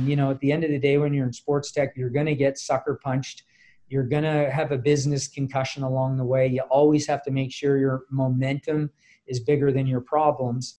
You 0.00 0.14
know, 0.14 0.30
at 0.30 0.38
the 0.38 0.52
end 0.52 0.62
of 0.62 0.70
the 0.70 0.78
day, 0.78 0.96
when 0.96 1.12
you're 1.12 1.26
in 1.26 1.32
sports 1.32 1.72
tech, 1.72 1.94
you're 1.96 2.08
going 2.08 2.26
to 2.26 2.34
get 2.36 2.56
sucker 2.56 3.00
punched. 3.02 3.42
You're 3.88 4.04
going 4.04 4.22
to 4.22 4.48
have 4.48 4.70
a 4.70 4.78
business 4.78 5.26
concussion 5.26 5.82
along 5.82 6.18
the 6.18 6.24
way. 6.24 6.46
You 6.46 6.60
always 6.70 7.04
have 7.08 7.24
to 7.24 7.32
make 7.32 7.50
sure 7.50 7.78
your 7.78 8.02
momentum 8.08 8.90
is 9.26 9.40
bigger 9.40 9.72
than 9.72 9.88
your 9.88 10.00
problems. 10.00 10.78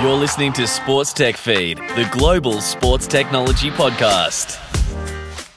You're 0.00 0.14
listening 0.14 0.54
to 0.54 0.66
Sports 0.66 1.12
Tech 1.12 1.36
Feed, 1.36 1.76
the 1.76 2.08
global 2.10 2.62
sports 2.62 3.06
technology 3.06 3.70
podcast. 3.70 4.54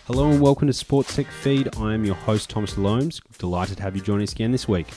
Hello 0.07 0.29
and 0.29 0.41
welcome 0.41 0.67
to 0.67 0.73
Sports 0.73 1.15
Tech 1.15 1.27
Feed. 1.27 1.69
I 1.77 1.93
am 1.93 2.03
your 2.03 2.15
host, 2.15 2.49
Thomas 2.49 2.77
Loams. 2.77 3.21
Delighted 3.37 3.77
to 3.77 3.83
have 3.83 3.95
you 3.95 4.01
join 4.01 4.21
us 4.21 4.33
again 4.33 4.51
this 4.51 4.67
week. 4.67 4.87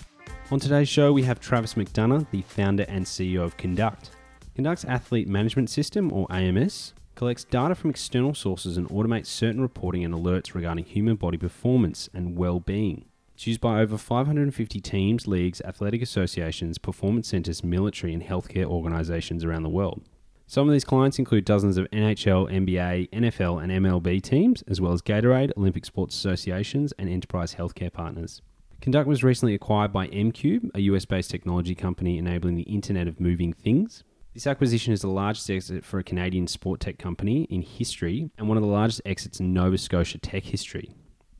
On 0.50 0.58
today's 0.58 0.88
show, 0.88 1.12
we 1.12 1.22
have 1.22 1.38
Travis 1.38 1.74
McDonough, 1.74 2.26
the 2.32 2.42
founder 2.42 2.84
and 2.88 3.04
CEO 3.06 3.44
of 3.44 3.56
Kinduct. 3.56 4.10
Kinduct's 4.56 4.84
Athlete 4.84 5.28
Management 5.28 5.70
System, 5.70 6.12
or 6.12 6.26
AMS, 6.32 6.94
collects 7.14 7.44
data 7.44 7.74
from 7.74 7.90
external 7.90 8.34
sources 8.34 8.76
and 8.76 8.88
automates 8.88 9.26
certain 9.26 9.60
reporting 9.60 10.04
and 10.04 10.14
alerts 10.14 10.54
regarding 10.54 10.84
human 10.84 11.16
body 11.16 11.38
performance 11.38 12.08
and 12.12 12.36
well 12.36 12.60
being. 12.60 13.06
It's 13.34 13.46
used 13.46 13.60
by 13.60 13.80
over 13.80 13.98
550 13.98 14.80
teams, 14.80 15.26
leagues, 15.26 15.60
athletic 15.62 16.02
associations, 16.02 16.78
performance 16.78 17.28
centres, 17.28 17.64
military, 17.64 18.14
and 18.14 18.22
healthcare 18.22 18.66
organisations 18.66 19.44
around 19.44 19.64
the 19.64 19.68
world. 19.68 20.02
Some 20.46 20.68
of 20.68 20.72
these 20.72 20.84
clients 20.84 21.18
include 21.18 21.44
dozens 21.44 21.76
of 21.76 21.90
NHL, 21.90 22.50
NBA, 22.52 23.10
NFL, 23.10 23.62
and 23.62 23.72
MLB 23.72 24.22
teams, 24.22 24.62
as 24.68 24.80
well 24.80 24.92
as 24.92 25.02
Gatorade, 25.02 25.50
Olympic 25.56 25.84
Sports 25.84 26.14
Associations, 26.14 26.92
and 26.98 27.08
enterprise 27.08 27.54
healthcare 27.54 27.92
partners. 27.92 28.42
Kinduct 28.80 29.06
was 29.06 29.24
recently 29.24 29.54
acquired 29.54 29.92
by 29.92 30.08
MCube, 30.08 30.70
a 30.74 30.80
US 30.82 31.06
based 31.06 31.30
technology 31.30 31.74
company 31.74 32.18
enabling 32.18 32.56
the 32.56 32.62
Internet 32.62 33.08
of 33.08 33.18
Moving 33.18 33.52
Things. 33.52 34.04
This 34.34 34.48
acquisition 34.48 34.92
is 34.92 35.00
the 35.00 35.08
largest 35.08 35.48
exit 35.48 35.84
for 35.84 36.00
a 36.00 36.02
Canadian 36.02 36.48
sport 36.48 36.80
tech 36.80 36.98
company 36.98 37.44
in 37.44 37.62
history 37.62 38.32
and 38.36 38.48
one 38.48 38.56
of 38.56 38.64
the 38.64 38.68
largest 38.68 39.00
exits 39.04 39.38
in 39.38 39.54
Nova 39.54 39.78
Scotia 39.78 40.18
tech 40.18 40.42
history. 40.42 40.90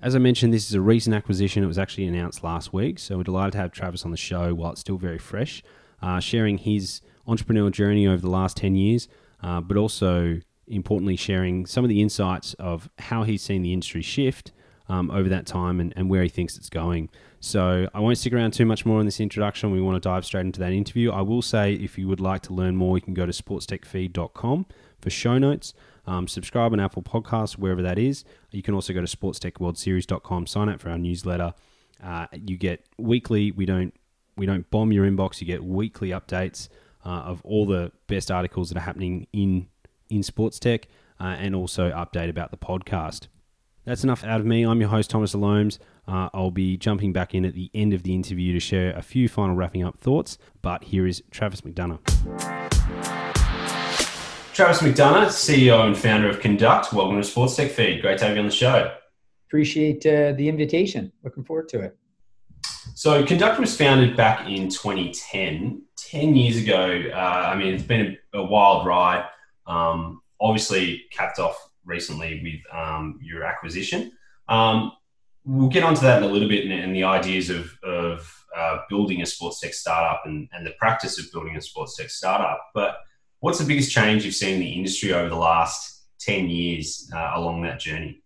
As 0.00 0.14
I 0.14 0.20
mentioned, 0.20 0.55
this 0.55 0.69
is 0.69 0.74
a 0.74 0.80
recent 0.80 1.12
acquisition. 1.12 1.64
It 1.64 1.66
was 1.66 1.78
actually 1.78 2.06
announced 2.06 2.44
last 2.44 2.72
week, 2.72 3.00
so 3.00 3.16
we're 3.16 3.24
delighted 3.24 3.54
to 3.54 3.58
have 3.58 3.72
Travis 3.72 4.04
on 4.04 4.12
the 4.12 4.16
show 4.16 4.54
while 4.54 4.70
it's 4.70 4.80
still 4.80 4.96
very 4.96 5.19
fresh, 5.19 5.60
uh, 6.02 6.20
sharing 6.20 6.56
his 6.56 7.00
entrepreneurial 7.27 7.72
journey 7.72 8.06
over 8.06 8.22
the 8.22 8.30
last 8.30 8.56
10 8.58 8.77
years, 8.77 9.08
uh, 9.42 9.60
but 9.60 9.76
also 9.76 10.38
importantly 10.69 11.16
sharing 11.16 11.66
some 11.66 11.84
of 11.84 11.88
the 11.88 12.00
insights 12.00 12.54
of 12.60 12.88
how 13.00 13.24
he's 13.24 13.42
seen 13.42 13.62
the 13.62 13.72
industry 13.72 14.02
shift 14.02 14.52
um, 14.88 15.10
over 15.10 15.28
that 15.28 15.47
time 15.47 15.80
and, 15.80 15.92
and 15.97 16.08
where 16.08 16.22
he 16.22 16.28
thinks 16.28 16.56
it's 16.56 16.70
going. 16.70 17.08
So 17.45 17.87
I 17.92 18.00
won't 18.00 18.17
stick 18.17 18.33
around 18.33 18.55
too 18.55 18.64
much 18.64 18.87
more 18.87 19.00
in 19.00 19.05
this 19.05 19.20
introduction. 19.20 19.70
We 19.70 19.83
want 19.83 20.03
to 20.03 20.09
dive 20.09 20.25
straight 20.25 20.47
into 20.47 20.61
that 20.61 20.73
interview. 20.73 21.12
I 21.12 21.20
will 21.20 21.42
say 21.42 21.75
if 21.75 21.98
you 21.98 22.09
would 22.09 22.19
like 22.19 22.41
to 22.45 22.55
learn 22.55 22.75
more, 22.75 22.97
you 22.97 23.03
can 23.03 23.12
go 23.12 23.27
to 23.27 23.33
sportstechfeed.com 23.33 24.64
for 24.98 25.11
show 25.11 25.37
notes. 25.37 25.75
Um, 26.06 26.27
subscribe 26.27 26.72
on 26.72 26.81
Apple 26.81 27.03
Podcasts, 27.03 27.59
wherever 27.59 27.83
that 27.83 27.98
is. 27.98 28.25
You 28.50 28.62
can 28.62 28.72
also 28.72 28.95
go 28.95 29.05
to 29.05 29.17
sportstechworldseries.com, 29.17 30.47
sign 30.47 30.70
up 30.70 30.81
for 30.81 30.89
our 30.89 30.97
newsletter. 30.97 31.53
Uh, 32.03 32.28
you 32.33 32.56
get 32.56 32.87
weekly. 32.97 33.53
We 33.53 33.67
don't 33.67 33.92
we 34.39 34.47
don't 34.47 34.69
bomb 34.70 34.91
your 34.91 35.05
inbox. 35.05 35.42
You 35.42 35.47
get 35.47 35.62
weekly 35.62 36.09
updates 36.09 36.70
uh, 37.05 37.11
of 37.11 37.42
all 37.45 37.67
the 37.67 37.92
best 38.06 38.31
articles 38.31 38.70
that 38.70 38.78
are 38.78 38.87
happening 38.87 39.27
in 39.34 39.69
in 40.09 40.22
sports 40.22 40.59
tech, 40.59 40.89
uh, 41.20 41.37
and 41.39 41.55
also 41.55 41.91
update 41.91 42.31
about 42.31 42.53
the 42.53 42.56
podcast. 42.56 43.27
That's 43.84 44.02
enough 44.02 44.24
out 44.24 44.40
of 44.40 44.46
me. 44.46 44.62
I'm 44.64 44.80
your 44.80 44.88
host 44.88 45.10
Thomas 45.10 45.34
Loams. 45.34 45.78
Uh, 46.08 46.30
I'll 46.32 46.50
be 46.50 46.78
jumping 46.78 47.12
back 47.12 47.34
in 47.34 47.44
at 47.44 47.52
the 47.52 47.70
end 47.74 47.92
of 47.92 48.02
the 48.02 48.14
interview 48.14 48.54
to 48.54 48.60
share 48.60 48.96
a 48.96 49.02
few 49.02 49.28
final 49.28 49.54
wrapping 49.54 49.84
up 49.84 49.98
thoughts. 49.98 50.38
But 50.62 50.84
here 50.84 51.06
is 51.06 51.22
Travis 51.30 51.60
McDonough. 51.60 52.00
Travis 54.54 54.78
McDonough, 54.78 55.26
CEO 55.26 55.86
and 55.86 55.94
founder 55.94 56.30
of 56.30 56.41
Kinduct. 56.41 56.94
Welcome 56.94 57.18
to 57.18 57.24
Sports 57.24 57.56
Tech 57.56 57.70
Feed. 57.72 58.00
Great 58.00 58.16
to 58.18 58.24
have 58.24 58.36
you 58.36 58.41
on 58.41 58.46
the 58.46 58.54
show. 58.54 58.94
Appreciate 59.48 60.06
uh, 60.06 60.32
the 60.32 60.48
invitation. 60.48 61.12
Looking 61.22 61.44
forward 61.44 61.69
to 61.70 61.80
it. 61.80 61.98
So, 62.94 63.22
Kinduct 63.22 63.59
was 63.59 63.76
founded 63.76 64.16
back 64.16 64.48
in 64.48 64.70
2010. 64.70 65.82
10 65.97 66.36
years 66.36 66.56
ago, 66.56 67.03
uh, 67.12 67.16
I 67.16 67.54
mean, 67.56 67.75
it's 67.75 67.82
been 67.82 68.16
a, 68.32 68.38
a 68.38 68.44
wild 68.44 68.86
ride. 68.86 69.26
Um, 69.66 70.22
obviously, 70.41 71.04
capped 71.10 71.38
off 71.38 71.70
recently 71.84 72.41
with 72.43 72.77
um, 72.77 73.19
your 73.22 73.45
acquisition. 73.45 74.12
Um, 74.49 74.93
we'll 75.45 75.69
get 75.69 75.84
onto 75.84 76.00
that 76.03 76.22
in 76.22 76.28
a 76.28 76.33
little 76.33 76.49
bit 76.49 76.71
and, 76.71 76.95
the 76.95 77.05
ideas 77.05 77.50
of, 77.50 77.77
of 77.83 78.45
uh, 78.56 78.78
building 78.89 79.22
a 79.22 79.27
sports 79.27 79.61
tech 79.61 79.75
startup 79.75 80.22
and, 80.27 80.49
and 80.53 80.67
the 80.67 80.72
practice 80.78 81.19
of 81.19 81.31
building 81.33 81.56
a 81.56 81.61
sports 81.61 81.97
tech 81.97 82.11
startup. 82.11 82.71
But 82.75 82.97
what's 83.41 83.59
the 83.59 83.67
biggest 83.67 83.91
change 83.91 84.25
you've 84.25 84.34
seen 84.34 84.55
in 84.55 84.61
the 84.61 84.72
industry 84.72 85.12
over 85.12 85.28
the 85.28 85.37
last 85.37 86.05
10 86.21 86.49
years 86.49 87.11
uh, 87.15 87.33
along 87.34 87.62
that 87.62 87.81
journey? 87.81 88.22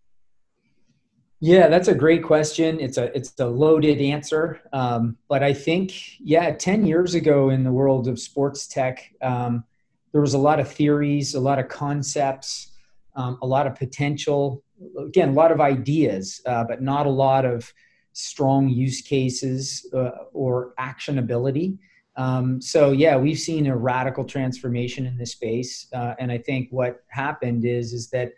Yeah, 1.40 1.68
that's 1.68 1.88
a 1.88 1.94
great 1.94 2.24
question. 2.24 2.80
It's 2.80 2.98
a 2.98 3.16
it's 3.16 3.32
a 3.38 3.46
loaded 3.46 4.00
answer, 4.00 4.60
um, 4.72 5.16
but 5.28 5.44
I 5.44 5.52
think 5.52 5.92
yeah, 6.18 6.50
ten 6.50 6.84
years 6.84 7.14
ago 7.14 7.50
in 7.50 7.62
the 7.62 7.70
world 7.70 8.08
of 8.08 8.18
sports 8.18 8.66
tech, 8.66 9.08
um, 9.22 9.62
there 10.10 10.20
was 10.20 10.34
a 10.34 10.38
lot 10.38 10.58
of 10.58 10.68
theories, 10.68 11.36
a 11.36 11.40
lot 11.40 11.60
of 11.60 11.68
concepts, 11.68 12.72
um, 13.18 13.36
a 13.42 13.46
lot 13.46 13.66
of 13.66 13.74
potential 13.74 14.62
again, 14.96 15.30
a 15.30 15.32
lot 15.32 15.50
of 15.50 15.60
ideas, 15.60 16.40
uh, 16.46 16.64
but 16.64 16.80
not 16.80 17.04
a 17.04 17.10
lot 17.10 17.44
of 17.44 17.70
strong 18.12 18.68
use 18.68 19.02
cases 19.02 19.86
uh, 19.92 20.10
or 20.32 20.72
actionability. 20.78 21.76
Um, 22.16 22.60
so 22.62 22.92
yeah, 22.92 23.16
we've 23.16 23.38
seen 23.38 23.66
a 23.66 23.76
radical 23.76 24.24
transformation 24.24 25.04
in 25.04 25.18
this 25.18 25.32
space, 25.32 25.88
uh, 25.92 26.14
and 26.18 26.32
I 26.32 26.38
think 26.38 26.68
what 26.70 27.04
happened 27.08 27.64
is 27.64 27.92
is 27.92 28.08
that 28.10 28.32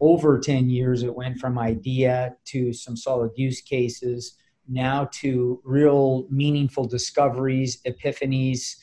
over 0.00 0.38
10 0.38 0.68
years 0.68 1.02
it 1.02 1.14
went 1.14 1.38
from 1.38 1.58
idea 1.58 2.36
to 2.44 2.72
some 2.74 2.96
solid 2.96 3.30
use 3.36 3.62
cases 3.62 4.36
now 4.68 5.08
to 5.12 5.60
real 5.64 6.26
meaningful 6.28 6.84
discoveries 6.84 7.78
epiphanies 7.86 8.76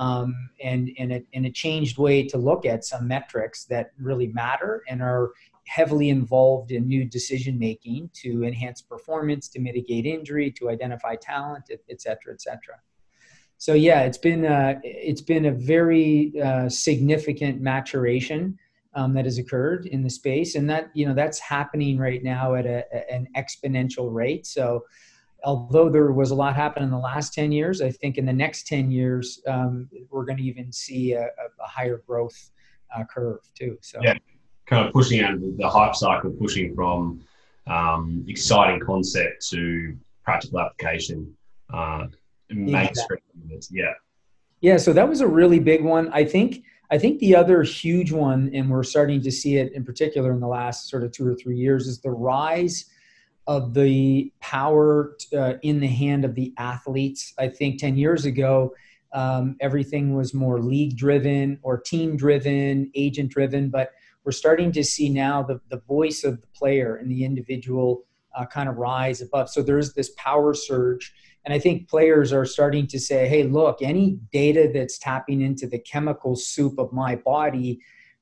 um, 0.00 0.48
and, 0.64 0.90
and, 0.98 1.12
a, 1.12 1.22
a 1.34 1.50
changed 1.50 1.98
way 1.98 2.26
to 2.26 2.38
look 2.38 2.64
at 2.64 2.84
some 2.84 3.06
metrics 3.06 3.66
that 3.66 3.92
really 3.98 4.28
matter 4.28 4.82
and 4.88 5.02
are 5.02 5.32
heavily 5.66 6.08
involved 6.08 6.72
in 6.72 6.88
new 6.88 7.04
decision 7.04 7.58
making 7.58 8.08
to 8.14 8.42
enhance 8.42 8.80
performance, 8.80 9.46
to 9.46 9.60
mitigate 9.60 10.06
injury, 10.06 10.50
to 10.50 10.70
identify 10.70 11.14
talent, 11.16 11.70
et 11.70 12.00
cetera, 12.00 12.32
et 12.32 12.40
cetera. 12.40 12.76
So 13.58 13.74
yeah, 13.74 14.00
it's 14.04 14.16
been 14.16 14.46
uh, 14.46 14.80
it's 14.82 15.20
been 15.20 15.44
a 15.44 15.52
very 15.52 16.32
uh, 16.42 16.70
significant 16.70 17.60
maturation 17.60 18.58
um, 18.94 19.12
that 19.12 19.26
has 19.26 19.36
occurred 19.36 19.84
in 19.84 20.02
the 20.02 20.08
space, 20.08 20.54
and 20.54 20.68
that 20.70 20.90
you 20.94 21.06
know 21.06 21.12
that's 21.12 21.38
happening 21.38 21.98
right 21.98 22.22
now 22.22 22.54
at 22.54 22.64
a, 22.64 22.86
an 23.12 23.28
exponential 23.36 24.10
rate. 24.10 24.46
So 24.46 24.86
although 25.44 25.88
there 25.88 26.12
was 26.12 26.30
a 26.30 26.34
lot 26.34 26.54
happen 26.54 26.82
in 26.82 26.90
the 26.90 26.98
last 26.98 27.34
10 27.34 27.52
years, 27.52 27.80
I 27.80 27.90
think 27.90 28.18
in 28.18 28.26
the 28.26 28.32
next 28.32 28.66
10 28.66 28.90
years, 28.90 29.40
um, 29.46 29.88
we're 30.10 30.24
going 30.24 30.38
to 30.38 30.44
even 30.44 30.72
see 30.72 31.12
a, 31.12 31.24
a 31.24 31.66
higher 31.66 32.02
growth 32.06 32.50
uh, 32.94 33.04
curve 33.04 33.40
too. 33.54 33.78
So 33.80 34.00
yeah 34.02 34.14
kind 34.70 34.86
of 34.86 34.92
pushing 34.92 35.20
out 35.20 35.34
the 35.40 35.68
hype 35.68 35.96
cycle, 35.96 36.30
pushing 36.30 36.74
from 36.74 37.20
um, 37.66 38.24
exciting 38.28 38.80
concept 38.80 39.46
to 39.50 39.96
practical 40.24 40.60
application. 40.60 41.36
Uh, 41.72 42.06
mainstream, 42.48 43.20
yeah. 43.70 43.92
Yeah, 44.60 44.76
so 44.76 44.92
that 44.92 45.08
was 45.08 45.20
a 45.20 45.26
really 45.26 45.58
big 45.58 45.82
one. 45.82 46.10
I 46.12 46.24
think 46.24 46.64
I 46.92 46.98
think 46.98 47.20
the 47.20 47.36
other 47.36 47.62
huge 47.62 48.12
one, 48.12 48.50
and 48.52 48.68
we're 48.68 48.82
starting 48.82 49.22
to 49.22 49.30
see 49.30 49.56
it 49.56 49.72
in 49.72 49.84
particular 49.84 50.32
in 50.32 50.40
the 50.40 50.48
last 50.48 50.88
sort 50.88 51.04
of 51.04 51.12
two 51.12 51.26
or 51.26 51.34
three 51.34 51.56
years, 51.56 51.86
is 51.86 52.00
the 52.00 52.10
rise 52.10 52.86
of 53.46 53.74
the 53.74 54.32
power 54.40 55.16
uh, 55.36 55.54
in 55.62 55.80
the 55.80 55.86
hand 55.86 56.24
of 56.24 56.34
the 56.34 56.52
athletes. 56.58 57.34
I 57.38 57.48
think 57.48 57.80
10 57.80 57.96
years 57.96 58.24
ago, 58.24 58.74
um, 59.12 59.56
everything 59.60 60.14
was 60.14 60.32
more 60.32 60.60
league 60.60 60.96
driven 60.96 61.58
or 61.62 61.80
team 61.80 62.16
driven, 62.16 62.90
agent 62.94 63.30
driven, 63.30 63.70
but 63.70 63.90
we're 64.24 64.32
starting 64.32 64.70
to 64.72 64.84
see 64.84 65.08
now 65.08 65.42
the, 65.42 65.60
the 65.68 65.80
voice 65.88 66.24
of 66.24 66.40
the 66.40 66.46
player 66.48 66.96
and 66.96 67.10
the 67.10 67.24
individual 67.24 68.04
uh, 68.36 68.46
kind 68.46 68.68
of 68.68 68.76
rise 68.76 69.20
above. 69.20 69.48
So 69.48 69.62
there's 69.62 69.94
this 69.94 70.10
power 70.16 70.54
surge. 70.54 71.12
And 71.44 71.54
I 71.54 71.58
think 71.58 71.88
players 71.88 72.32
are 72.32 72.44
starting 72.44 72.86
to 72.88 73.00
say, 73.00 73.26
hey, 73.26 73.44
look, 73.44 73.78
any 73.82 74.18
data 74.32 74.70
that's 74.72 74.98
tapping 74.98 75.40
into 75.40 75.66
the 75.66 75.78
chemical 75.78 76.36
soup 76.36 76.78
of 76.78 76.92
my 76.92 77.16
body, 77.16 77.80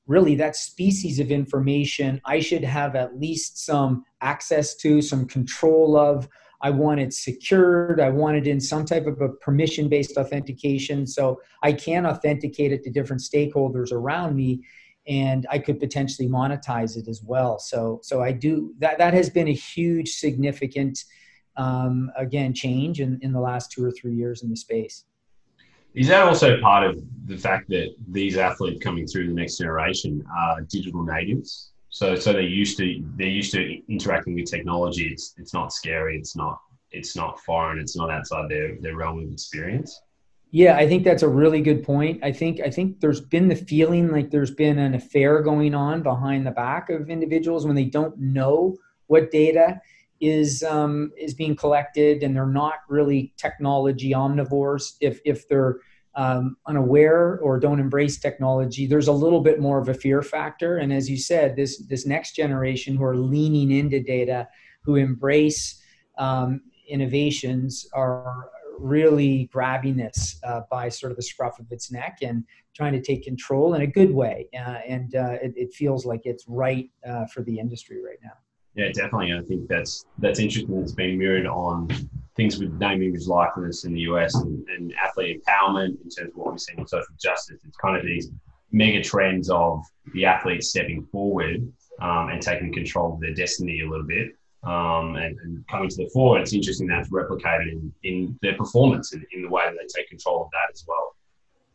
really 0.09 0.33
that 0.35 0.55
species 0.55 1.19
of 1.19 1.29
information 1.29 2.19
I 2.25 2.39
should 2.39 2.63
have 2.63 2.95
at 2.95 3.19
least 3.19 3.63
some 3.63 4.03
access 4.21 4.75
to, 4.77 5.01
some 5.01 5.25
control 5.25 5.95
of. 5.95 6.27
I 6.61 6.71
want 6.71 6.99
it 6.99 7.13
secured. 7.13 8.01
I 8.01 8.09
want 8.09 8.35
it 8.35 8.47
in 8.47 8.59
some 8.59 8.85
type 8.85 9.05
of 9.05 9.21
a 9.21 9.29
permission 9.29 9.87
based 9.87 10.17
authentication 10.17 11.07
so 11.07 11.39
I 11.63 11.71
can 11.71 12.05
authenticate 12.05 12.73
it 12.73 12.83
to 12.83 12.89
different 12.89 13.21
stakeholders 13.21 13.93
around 13.93 14.35
me 14.35 14.61
and 15.07 15.47
I 15.49 15.59
could 15.59 15.79
potentially 15.79 16.27
monetize 16.27 16.97
it 16.97 17.07
as 17.07 17.21
well. 17.23 17.59
So, 17.59 17.99
so 18.03 18.21
I 18.21 18.31
do 18.31 18.73
that. 18.79 18.97
That 18.97 19.13
has 19.13 19.29
been 19.29 19.47
a 19.47 19.53
huge, 19.53 20.09
significant, 20.09 21.05
um, 21.55 22.11
again, 22.17 22.53
change 22.53 22.99
in, 22.99 23.19
in 23.21 23.31
the 23.31 23.39
last 23.39 23.71
two 23.71 23.85
or 23.85 23.91
three 23.91 24.15
years 24.15 24.43
in 24.43 24.49
the 24.49 24.57
space. 24.57 25.05
Is 25.93 26.07
that 26.07 26.23
also 26.23 26.59
part 26.61 26.85
of 26.85 27.01
the 27.25 27.37
fact 27.37 27.69
that 27.69 27.95
these 28.07 28.37
athletes 28.37 28.81
coming 28.81 29.07
through 29.07 29.27
the 29.27 29.33
next 29.33 29.57
generation 29.57 30.23
are 30.35 30.61
digital 30.61 31.03
natives? 31.03 31.71
So, 31.89 32.15
so 32.15 32.33
they're 32.33 32.41
used 32.41 32.77
to 32.77 33.03
they're 33.15 33.27
used 33.27 33.53
to 33.53 33.81
interacting 33.91 34.35
with 34.35 34.45
technology. 34.45 35.07
It's 35.11 35.33
it's 35.37 35.53
not 35.53 35.73
scary. 35.73 36.17
It's 36.17 36.35
not 36.35 36.59
it's 36.91 37.15
not 37.15 37.39
foreign. 37.39 37.79
It's 37.79 37.97
not 37.97 38.11
outside 38.11 38.49
their 38.49 38.77
their 38.79 38.95
realm 38.95 39.23
of 39.23 39.31
experience. 39.31 39.99
Yeah, 40.51 40.77
I 40.77 40.87
think 40.87 41.03
that's 41.03 41.21
a 41.21 41.27
really 41.27 41.61
good 41.61 41.83
point. 41.83 42.23
I 42.23 42.31
think 42.31 42.59
I 42.61 42.69
think 42.69 42.99
there's 42.99 43.21
been 43.21 43.47
the 43.47 43.55
feeling 43.55 44.11
like 44.11 44.31
there's 44.31 44.51
been 44.51 44.79
an 44.79 44.95
affair 44.95 45.41
going 45.41 45.75
on 45.75 46.01
behind 46.01 46.45
the 46.45 46.51
back 46.51 46.89
of 46.89 47.09
individuals 47.09 47.65
when 47.65 47.75
they 47.75 47.85
don't 47.85 48.17
know 48.19 48.77
what 49.07 49.31
data 49.31 49.79
is 50.19 50.63
um, 50.63 51.11
is 51.17 51.33
being 51.33 51.55
collected, 51.55 52.23
and 52.23 52.35
they're 52.35 52.45
not 52.45 52.79
really 52.87 53.33
technology 53.37 54.11
omnivores. 54.11 54.95
If 55.01 55.19
if 55.25 55.47
they're 55.47 55.79
um, 56.15 56.57
unaware 56.65 57.39
or 57.39 57.59
don't 57.59 57.79
embrace 57.79 58.19
technology, 58.19 58.85
there's 58.85 59.07
a 59.07 59.13
little 59.13 59.41
bit 59.41 59.59
more 59.59 59.79
of 59.79 59.89
a 59.89 59.93
fear 59.93 60.21
factor. 60.21 60.77
And 60.77 60.91
as 60.91 61.09
you 61.09 61.17
said, 61.17 61.55
this 61.55 61.77
this 61.87 62.05
next 62.05 62.35
generation 62.35 62.95
who 62.95 63.03
are 63.03 63.15
leaning 63.15 63.71
into 63.71 64.01
data, 64.01 64.47
who 64.81 64.95
embrace 64.95 65.81
um, 66.17 66.61
innovations, 66.87 67.87
are 67.93 68.49
really 68.79 69.49
grabbing 69.51 69.97
this 69.97 70.39
uh, 70.43 70.61
by 70.69 70.89
sort 70.89 71.11
of 71.11 71.17
the 71.17 71.23
scruff 71.23 71.59
of 71.59 71.71
its 71.71 71.91
neck 71.91 72.19
and 72.21 72.43
trying 72.73 72.93
to 72.93 73.01
take 73.01 73.23
control 73.23 73.73
in 73.73 73.81
a 73.81 73.87
good 73.87 74.11
way. 74.11 74.47
Uh, 74.53 74.79
and 74.87 75.15
uh, 75.15 75.37
it, 75.41 75.53
it, 75.55 75.73
feels 75.73 76.05
like 76.05 76.21
it's 76.23 76.45
right 76.47 76.89
uh, 77.07 77.25
for 77.25 77.43
the 77.43 77.59
industry 77.59 78.01
right 78.03 78.19
now. 78.23 78.31
Yeah, 78.79 78.93
definitely. 78.93 79.33
I 79.33 79.41
think 79.41 79.67
that's 79.67 80.05
that's 80.19 80.39
interesting. 80.39 80.81
It's 80.81 80.93
been 80.93 81.17
mirrored 81.17 81.45
on 81.45 81.89
things 82.37 82.57
with 82.59 82.71
name, 82.79 83.03
image, 83.03 83.27
likeness 83.27 83.83
in 83.83 83.91
the 83.91 83.99
US 84.11 84.33
and, 84.35 84.65
and 84.69 84.93
athlete 85.03 85.43
empowerment 85.43 86.01
in 86.01 86.09
terms 86.09 86.31
of 86.31 86.35
what 86.35 86.53
we're 86.53 86.57
seeing 86.57 86.79
in 86.79 86.87
social 86.87 87.13
justice. 87.21 87.59
It's 87.67 87.75
kind 87.75 87.97
of 87.97 88.05
these 88.05 88.31
mega 88.71 89.03
trends 89.03 89.49
of 89.49 89.83
the 90.13 90.23
athletes 90.23 90.69
stepping 90.69 91.05
forward 91.11 91.69
um, 91.99 92.29
and 92.29 92.41
taking 92.41 92.71
control 92.71 93.15
of 93.15 93.19
their 93.19 93.33
destiny 93.33 93.81
a 93.81 93.89
little 93.89 94.07
bit 94.07 94.29
um, 94.63 95.17
and, 95.17 95.37
and, 95.39 95.67
coming 95.67 95.89
to 95.89 95.97
the 95.97 96.09
fore. 96.13 96.39
It's 96.39 96.53
interesting 96.53 96.87
that's 96.87 97.09
replicated 97.09 97.73
in, 97.73 97.93
in 98.03 98.39
their 98.41 98.55
performance 98.55 99.11
and 99.11 99.25
in 99.33 99.41
the 99.41 99.49
way 99.49 99.63
that 99.65 99.75
they 99.77 99.87
take 99.93 100.07
control 100.07 100.43
of 100.43 100.49
that 100.51 100.71
as 100.71 100.85
well. 100.87 101.17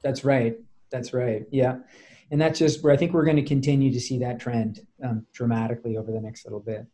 That's 0.02 0.24
right. 0.24 0.56
That's 0.90 1.12
right. 1.12 1.44
Yeah. 1.50 1.80
And 2.30 2.40
that's 2.40 2.58
just 2.58 2.82
where 2.82 2.92
I 2.92 2.96
think 2.96 3.12
we're 3.12 3.24
going 3.24 3.36
to 3.36 3.42
continue 3.42 3.92
to 3.92 4.00
see 4.00 4.18
that 4.20 4.40
trend 4.40 4.80
um, 5.04 5.26
dramatically 5.34 5.98
over 5.98 6.10
the 6.10 6.20
next 6.20 6.46
little 6.46 6.60
bit. 6.60 6.86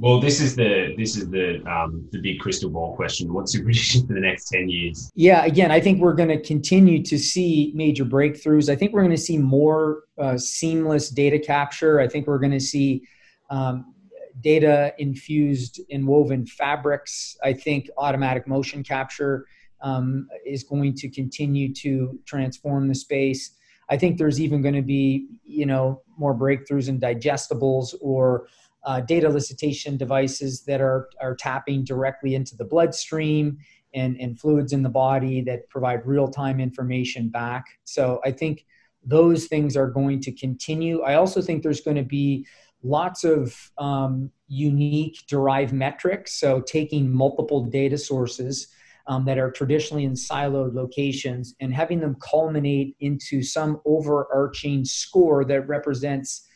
Well, 0.00 0.20
this 0.20 0.40
is 0.40 0.54
the 0.54 0.94
this 0.96 1.16
is 1.16 1.28
the 1.28 1.60
um, 1.66 2.08
the 2.12 2.20
big 2.20 2.38
crystal 2.38 2.70
ball 2.70 2.94
question. 2.94 3.32
What's 3.32 3.52
your 3.52 3.64
prediction 3.64 4.06
for 4.06 4.12
the 4.12 4.20
next 4.20 4.48
ten 4.48 4.68
years? 4.68 5.10
Yeah, 5.16 5.44
again, 5.44 5.72
I 5.72 5.80
think 5.80 6.00
we're 6.00 6.14
going 6.14 6.28
to 6.28 6.40
continue 6.40 7.02
to 7.02 7.18
see 7.18 7.72
major 7.74 8.04
breakthroughs. 8.04 8.70
I 8.70 8.76
think 8.76 8.92
we're 8.92 9.02
going 9.02 9.10
to 9.16 9.22
see 9.22 9.38
more 9.38 10.04
uh, 10.16 10.38
seamless 10.38 11.10
data 11.10 11.38
capture. 11.38 11.98
I 11.98 12.06
think 12.06 12.28
we're 12.28 12.38
going 12.38 12.52
to 12.52 12.60
see 12.60 13.02
um, 13.50 13.92
data 14.40 14.94
infused 14.98 15.80
and 15.90 16.06
woven 16.06 16.46
fabrics. 16.46 17.36
I 17.42 17.52
think 17.52 17.90
automatic 17.98 18.46
motion 18.46 18.84
capture 18.84 19.46
um, 19.80 20.28
is 20.46 20.62
going 20.62 20.94
to 20.94 21.08
continue 21.08 21.74
to 21.74 22.18
transform 22.24 22.86
the 22.86 22.94
space. 22.94 23.56
I 23.90 23.96
think 23.96 24.18
there's 24.18 24.40
even 24.40 24.62
going 24.62 24.74
to 24.74 24.82
be, 24.82 25.28
you 25.44 25.66
know, 25.66 26.02
more 26.16 26.34
breakthroughs 26.34 26.88
in 26.88 27.00
digestibles 27.00 27.94
or 28.00 28.46
uh, 28.88 29.00
data 29.02 29.28
elicitation 29.28 29.98
devices 29.98 30.62
that 30.62 30.80
are, 30.80 31.10
are 31.20 31.36
tapping 31.36 31.84
directly 31.84 32.34
into 32.34 32.56
the 32.56 32.64
bloodstream 32.64 33.58
and, 33.92 34.18
and 34.18 34.40
fluids 34.40 34.72
in 34.72 34.82
the 34.82 34.88
body 34.88 35.42
that 35.42 35.68
provide 35.68 36.00
real-time 36.06 36.58
information 36.58 37.28
back. 37.28 37.66
So 37.84 38.18
I 38.24 38.32
think 38.32 38.64
those 39.04 39.44
things 39.44 39.76
are 39.76 39.90
going 39.90 40.20
to 40.20 40.32
continue. 40.32 41.02
I 41.02 41.16
also 41.16 41.42
think 41.42 41.62
there's 41.62 41.82
going 41.82 41.98
to 41.98 42.02
be 42.02 42.46
lots 42.82 43.24
of 43.24 43.54
um, 43.76 44.30
unique 44.46 45.18
derived 45.28 45.74
metrics. 45.74 46.40
So, 46.40 46.62
taking 46.62 47.12
multiple 47.12 47.64
data 47.64 47.98
sources 47.98 48.68
um, 49.06 49.26
that 49.26 49.38
are 49.38 49.50
traditionally 49.50 50.04
in 50.04 50.12
siloed 50.12 50.74
locations 50.74 51.54
and 51.60 51.74
having 51.74 52.00
them 52.00 52.16
culminate 52.20 52.96
into 53.00 53.42
some 53.42 53.80
overarching 53.84 54.84
score 54.84 55.44
that 55.44 55.68
represents, 55.68 56.46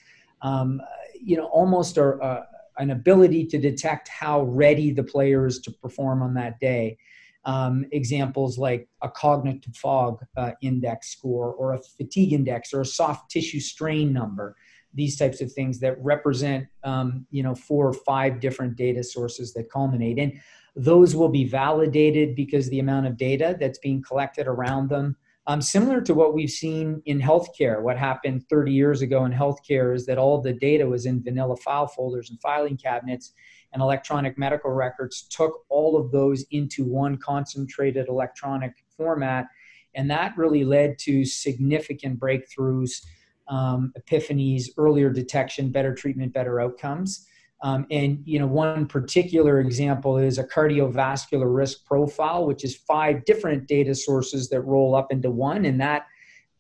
um, 0.43 0.81
you 1.25 1.37
know, 1.37 1.47
almost 1.47 1.97
a, 1.97 2.19
a, 2.19 2.47
an 2.79 2.91
ability 2.91 3.47
to 3.47 3.59
detect 3.59 4.09
how 4.09 4.43
ready 4.43 4.91
the 4.93 5.05
player 5.05 5.47
is 5.47 5.61
to 5.61 5.71
perform 5.71 6.23
on 6.23 6.35
that 6.35 6.59
day. 6.59 6.99
Um, 7.45 7.87
examples 7.91 8.57
like 8.57 8.89
a 9.03 9.11
cognitive 9.11 9.75
fog 9.75 10.25
uh, 10.37 10.53
index 10.63 11.09
score 11.09 11.53
or 11.53 11.75
a 11.75 11.81
fatigue 11.83 12.33
index 12.33 12.73
or 12.73 12.83
a 12.83 12.87
soft 12.87 13.33
tissue 13.33 13.59
strain 13.59 14.13
number 14.13 14.55
these 14.95 15.17
types 15.17 15.41
of 15.41 15.53
things 15.53 15.81
that 15.81 16.03
represent 16.03 16.67
um, 16.85 17.27
you 17.31 17.43
know 17.43 17.55
four 17.55 17.89
or 17.89 17.93
five 17.93 18.41
different 18.41 18.77
data 18.77 19.03
sources 19.03 19.53
that 19.55 19.71
culminate 19.71 20.19
and 20.19 20.41
those 20.77 21.15
will 21.15 21.29
be 21.29 21.45
validated 21.45 22.35
because 22.35 22.69
the 22.71 22.79
amount 22.79 23.07
of 23.07 23.17
data 23.17 23.57
that's 23.59 23.79
being 23.79 24.03
collected 24.03 24.47
around 24.47 24.89
them 24.89 25.17
um, 25.47 25.61
similar 25.61 26.01
to 26.01 26.15
what 26.15 26.35
we've 26.35 26.51
seen 26.51 27.03
in 27.07 27.21
healthcare 27.21 27.83
what 27.83 27.99
happened 27.99 28.45
30 28.49 28.73
years 28.73 29.03
ago 29.03 29.25
in 29.25 29.33
healthcare 29.33 29.95
is 29.95 30.07
that 30.07 30.19
all 30.19 30.41
the 30.41 30.53
data 30.53 30.87
was 30.87 31.07
in 31.07 31.23
vanilla 31.23 31.57
file 31.57 31.87
folders 31.87 32.31
and 32.31 32.41
filing 32.41 32.77
cabinets 32.77 33.33
and 33.73 33.83
electronic 33.83 34.37
medical 34.39 34.71
records 34.71 35.23
took 35.31 35.65
all 35.69 35.97
of 35.97 36.11
those 36.11 36.45
into 36.51 36.85
one 36.85 37.17
concentrated 37.17 38.09
electronic 38.09 38.73
format 38.97 39.47
and 39.95 40.11
that 40.11 40.37
really 40.37 40.65
led 40.65 40.99
to 40.99 41.25
significant 41.25 42.19
breakthroughs 42.19 43.03
um, 43.49 43.93
epiphanies, 43.99 44.69
earlier 44.79 45.11
detection, 45.11 45.71
better 45.71 45.95
treatment, 45.95 46.33
better 46.33 46.61
outcomes. 46.61 47.27
Um, 47.63 47.87
and 47.91 48.21
you 48.25 48.41
know, 48.41 48.47
one 48.47 48.87
particular 48.87 49.61
example 49.61 50.19
is 50.19 50.39
a 50.39 50.45
cardiovascular 50.45 51.55
risk 51.55 51.85
profile, 51.87 52.45
which 52.45 52.65
is 52.65 52.77
five 52.77 53.25
different 53.25 53.69
data 53.69 53.95
sources 53.95 54.49
that 54.51 54.63
roll 54.63 54.97
up 54.97 55.13
into 55.13 55.31
one, 55.31 55.65
and 55.65 55.81
that 55.81 56.07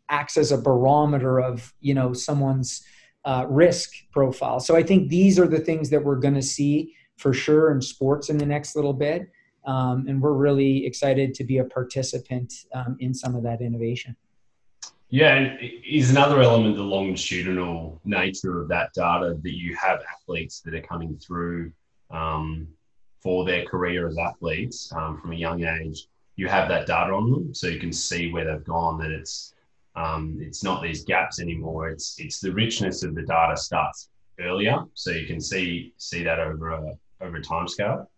acts 0.08 0.36
as 0.36 0.52
a 0.52 0.58
barometer 0.58 1.40
of 1.40 1.74
you 1.80 1.92
know 1.92 2.12
someone's 2.12 2.84
uh, 3.24 3.46
risk 3.48 3.90
profile. 4.12 4.60
So 4.60 4.76
I 4.76 4.82
think 4.82 5.08
these 5.08 5.38
are 5.38 5.48
the 5.48 5.60
things 5.60 5.90
that 5.90 6.04
we're 6.04 6.16
going 6.16 6.34
to 6.34 6.42
see 6.42 6.94
for 7.16 7.32
sure 7.32 7.72
in 7.72 7.80
sports 7.80 8.30
in 8.30 8.38
the 8.38 8.46
next 8.46 8.76
little 8.76 8.92
bit, 8.92 9.28
um, 9.66 10.06
and 10.06 10.22
we're 10.22 10.32
really 10.32 10.86
excited 10.86 11.34
to 11.34 11.44
be 11.44 11.58
a 11.58 11.64
participant 11.64 12.52
um, 12.74 12.96
in 13.00 13.12
some 13.12 13.34
of 13.34 13.42
that 13.42 13.60
innovation. 13.60 14.16
Yeah, 15.12 15.34
and 15.34 15.58
is 15.86 16.10
another 16.10 16.40
element 16.40 16.70
of 16.70 16.78
the 16.78 16.84
longitudinal 16.84 18.00
nature 18.02 18.62
of 18.62 18.68
that 18.68 18.94
data 18.94 19.36
that 19.42 19.54
you 19.54 19.76
have 19.76 20.00
athletes 20.10 20.60
that 20.60 20.72
are 20.72 20.80
coming 20.80 21.18
through 21.18 21.70
um, 22.10 22.66
for 23.20 23.44
their 23.44 23.66
career 23.66 24.08
as 24.08 24.16
athletes 24.16 24.90
um, 24.96 25.20
from 25.20 25.32
a 25.32 25.36
young 25.36 25.64
age. 25.64 26.06
You 26.36 26.48
have 26.48 26.66
that 26.70 26.86
data 26.86 27.12
on 27.12 27.30
them, 27.30 27.54
so 27.54 27.66
you 27.66 27.78
can 27.78 27.92
see 27.92 28.32
where 28.32 28.46
they've 28.46 28.64
gone. 28.64 28.98
That 29.00 29.10
it's 29.10 29.54
um, 29.96 30.38
it's 30.40 30.64
not 30.64 30.82
these 30.82 31.04
gaps 31.04 31.42
anymore. 31.42 31.90
It's 31.90 32.18
it's 32.18 32.40
the 32.40 32.50
richness 32.50 33.02
of 33.02 33.14
the 33.14 33.20
data 33.20 33.58
starts 33.58 34.08
earlier, 34.40 34.82
so 34.94 35.10
you 35.10 35.26
can 35.26 35.42
see 35.42 35.92
see 35.98 36.24
that 36.24 36.40
over 36.40 36.70
a 36.70 36.98
over 37.20 37.36
a 37.36 37.42
time 37.42 37.68
scale. 37.68 38.08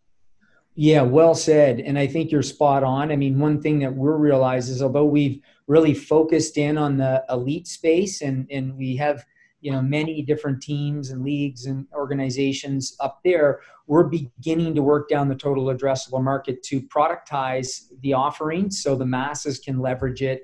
Yeah, 0.76 1.02
well 1.02 1.35
said. 1.35 1.81
And 1.81 1.99
I 1.99 2.07
think 2.07 2.33
you're 2.33 2.43
spot 2.43 2.83
on. 2.83 3.12
I 3.12 3.16
mean, 3.16 3.38
one 3.38 3.61
thing 3.62 3.78
that 3.81 3.95
we're 3.95 4.16
realized 4.16 4.71
is 4.71 4.83
although 4.83 5.04
we've 5.04 5.40
really 5.69 5.95
focused 5.95 6.59
in 6.59 6.76
on 6.76 6.97
the 6.97 7.25
elite 7.31 7.69
space 7.69 8.23
and, 8.23 8.47
and 8.50 8.76
we 8.76 8.97
have, 8.97 9.25
you 9.61 9.71
know, 9.71 9.81
many 9.81 10.21
different 10.23 10.61
teams 10.61 11.11
and 11.11 11.23
leagues 11.25 11.66
and 11.66 11.87
organizations 11.95 12.97
up 12.99 13.21
there, 13.25 13.61
we're 13.87 14.04
beginning 14.04 14.75
to 14.75 14.83
work 14.83 15.09
down 15.09 15.28
the 15.28 15.35
total 15.35 15.66
addressable 15.66 16.23
market 16.23 16.62
to 16.64 16.81
productize 16.83 17.85
the 18.00 18.12
offering 18.12 18.71
so 18.71 18.97
the 18.97 19.07
masses 19.07 19.61
can 19.61 19.78
leverage 19.78 20.23
it. 20.23 20.43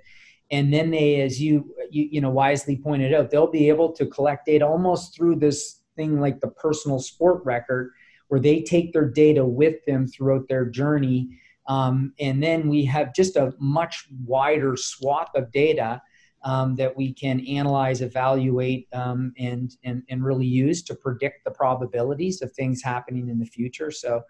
And 0.52 0.72
then 0.72 0.90
they, 0.90 1.22
as 1.22 1.40
you, 1.40 1.74
you, 1.90 2.08
you 2.10 2.20
know, 2.20 2.30
wisely 2.30 2.76
pointed 2.76 3.12
out, 3.14 3.30
they'll 3.30 3.50
be 3.50 3.68
able 3.68 3.92
to 3.92 4.06
collect 4.06 4.46
data 4.46 4.66
almost 4.66 5.14
through 5.14 5.36
this 5.36 5.80
thing 5.96 6.20
like 6.20 6.40
the 6.40 6.48
personal 6.48 7.00
sport 7.00 7.44
record 7.44 7.92
where 8.30 8.40
they 8.40 8.62
take 8.62 8.92
their 8.92 9.08
data 9.08 9.44
with 9.44 9.84
them 9.86 10.06
throughout 10.06 10.46
their 10.48 10.64
journey. 10.64 11.28
Um, 11.66 12.12
and 12.20 12.40
then 12.40 12.68
we 12.68 12.84
have 12.84 13.12
just 13.12 13.34
a 13.34 13.52
much 13.58 14.06
wider 14.24 14.76
swath 14.76 15.30
of 15.34 15.50
data 15.50 16.00
um, 16.44 16.76
that 16.76 16.96
we 16.96 17.12
can 17.12 17.44
analyze, 17.46 18.02
evaluate, 18.02 18.86
um, 18.92 19.32
and, 19.36 19.72
and, 19.82 20.04
and 20.08 20.24
really 20.24 20.46
use 20.46 20.80
to 20.84 20.94
predict 20.94 21.44
the 21.44 21.50
probabilities 21.50 22.40
of 22.40 22.52
things 22.52 22.82
happening 22.82 23.28
in 23.28 23.40
the 23.40 23.44
future. 23.44 23.90
So 23.90 24.22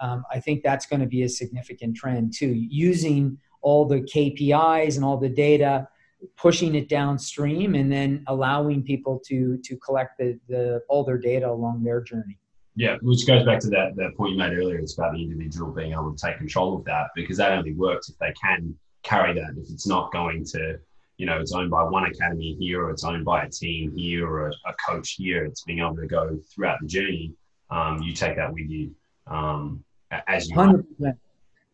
um, 0.00 0.22
I 0.30 0.38
think 0.38 0.62
that's 0.62 0.86
going 0.86 1.00
to 1.00 1.06
be 1.06 1.24
a 1.24 1.28
significant 1.28 1.96
trend 1.96 2.34
too, 2.36 2.54
using 2.54 3.38
all 3.60 3.86
the 3.86 4.02
KPIs 4.02 4.94
and 4.94 5.04
all 5.04 5.16
the 5.16 5.28
data 5.28 5.88
pushing 6.36 6.76
it 6.76 6.88
downstream 6.88 7.74
and 7.74 7.92
then 7.92 8.24
allowing 8.26 8.82
people 8.82 9.20
to 9.24 9.56
to 9.62 9.76
collect 9.76 10.18
the, 10.18 10.38
the 10.48 10.80
all 10.88 11.04
their 11.04 11.18
data 11.18 11.48
along 11.48 11.84
their 11.84 12.00
journey 12.00 12.38
yeah, 12.78 12.96
which 13.02 13.26
goes 13.26 13.44
back 13.44 13.58
to 13.58 13.70
that, 13.70 13.96
that 13.96 14.16
point 14.16 14.32
you 14.32 14.38
made 14.38 14.52
earlier. 14.52 14.78
It's 14.78 14.96
about 14.96 15.12
the 15.12 15.20
individual 15.20 15.72
being 15.72 15.92
able 15.92 16.14
to 16.14 16.26
take 16.26 16.38
control 16.38 16.76
of 16.76 16.84
that 16.84 17.08
because 17.16 17.36
that 17.38 17.50
only 17.50 17.74
works 17.74 18.08
if 18.08 18.16
they 18.18 18.32
can 18.40 18.72
carry 19.02 19.34
that. 19.34 19.50
If 19.56 19.68
it's 19.68 19.86
not 19.86 20.12
going 20.12 20.44
to, 20.52 20.78
you 21.16 21.26
know, 21.26 21.40
it's 21.40 21.52
owned 21.52 21.72
by 21.72 21.82
one 21.82 22.04
academy 22.04 22.56
here, 22.60 22.84
or 22.84 22.90
it's 22.90 23.02
owned 23.02 23.24
by 23.24 23.42
a 23.42 23.50
team 23.50 23.96
here, 23.96 24.28
or 24.28 24.50
a, 24.50 24.52
a 24.66 24.74
coach 24.88 25.16
here, 25.18 25.44
it's 25.44 25.64
being 25.64 25.80
able 25.80 25.96
to 25.96 26.06
go 26.06 26.38
throughout 26.54 26.78
the 26.80 26.86
journey. 26.86 27.34
Um, 27.68 28.00
you 28.00 28.12
take 28.12 28.36
that 28.36 28.52
with 28.52 28.70
you 28.70 28.94
um, 29.26 29.82
as 30.28 30.48
you. 30.48 30.54
Hundred 30.54 30.86
percent. 30.96 31.16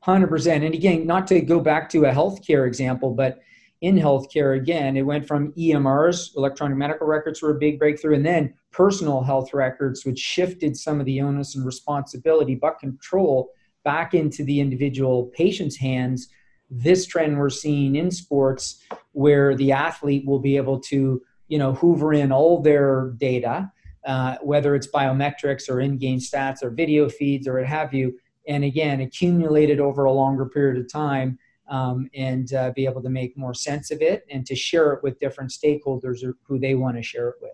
Hundred 0.00 0.28
percent. 0.28 0.64
And 0.64 0.74
again, 0.74 1.06
not 1.06 1.26
to 1.26 1.40
go 1.42 1.60
back 1.60 1.90
to 1.90 2.06
a 2.06 2.12
healthcare 2.12 2.66
example, 2.66 3.10
but 3.10 3.42
in 3.84 3.96
healthcare 3.96 4.56
again, 4.56 4.96
it 4.96 5.02
went 5.02 5.28
from 5.28 5.52
EMRs, 5.52 6.34
electronic 6.38 6.78
medical 6.78 7.06
records, 7.06 7.42
were 7.42 7.50
a 7.50 7.58
big 7.58 7.78
breakthrough, 7.78 8.14
and 8.14 8.24
then 8.24 8.54
personal 8.72 9.22
health 9.22 9.52
records, 9.52 10.06
which 10.06 10.18
shifted 10.18 10.74
some 10.74 11.00
of 11.00 11.06
the 11.06 11.20
onus 11.20 11.54
and 11.54 11.66
responsibility, 11.66 12.54
but 12.54 12.78
control 12.78 13.50
back 13.84 14.14
into 14.14 14.42
the 14.42 14.58
individual 14.58 15.26
patient's 15.36 15.76
hands. 15.76 16.28
This 16.70 17.04
trend 17.04 17.38
we're 17.38 17.50
seeing 17.50 17.96
in 17.96 18.10
sports, 18.10 18.82
where 19.12 19.54
the 19.54 19.72
athlete 19.72 20.26
will 20.26 20.38
be 20.38 20.56
able 20.56 20.80
to, 20.80 21.20
you 21.48 21.58
know, 21.58 21.74
hoover 21.74 22.14
in 22.14 22.32
all 22.32 22.62
their 22.62 23.12
data, 23.18 23.70
uh, 24.06 24.36
whether 24.40 24.74
it's 24.74 24.88
biometrics 24.90 25.68
or 25.68 25.82
in-game 25.82 26.20
stats 26.20 26.62
or 26.62 26.70
video 26.70 27.10
feeds 27.10 27.46
or 27.46 27.58
what 27.58 27.66
have 27.66 27.92
you, 27.92 28.18
and 28.48 28.64
again, 28.64 29.02
accumulate 29.02 29.68
it 29.68 29.78
over 29.78 30.04
a 30.04 30.12
longer 30.12 30.46
period 30.46 30.82
of 30.82 30.90
time 30.90 31.38
um, 31.68 32.08
and 32.14 32.52
uh, 32.54 32.72
be 32.74 32.84
able 32.86 33.02
to 33.02 33.08
make 33.08 33.36
more 33.36 33.54
sense 33.54 33.90
of 33.90 34.02
it 34.02 34.26
and 34.30 34.46
to 34.46 34.54
share 34.54 34.92
it 34.92 35.02
with 35.02 35.18
different 35.18 35.50
stakeholders 35.50 36.24
or 36.24 36.36
who 36.42 36.58
they 36.58 36.74
want 36.74 36.96
to 36.96 37.02
share 37.02 37.28
it 37.28 37.36
with. 37.40 37.52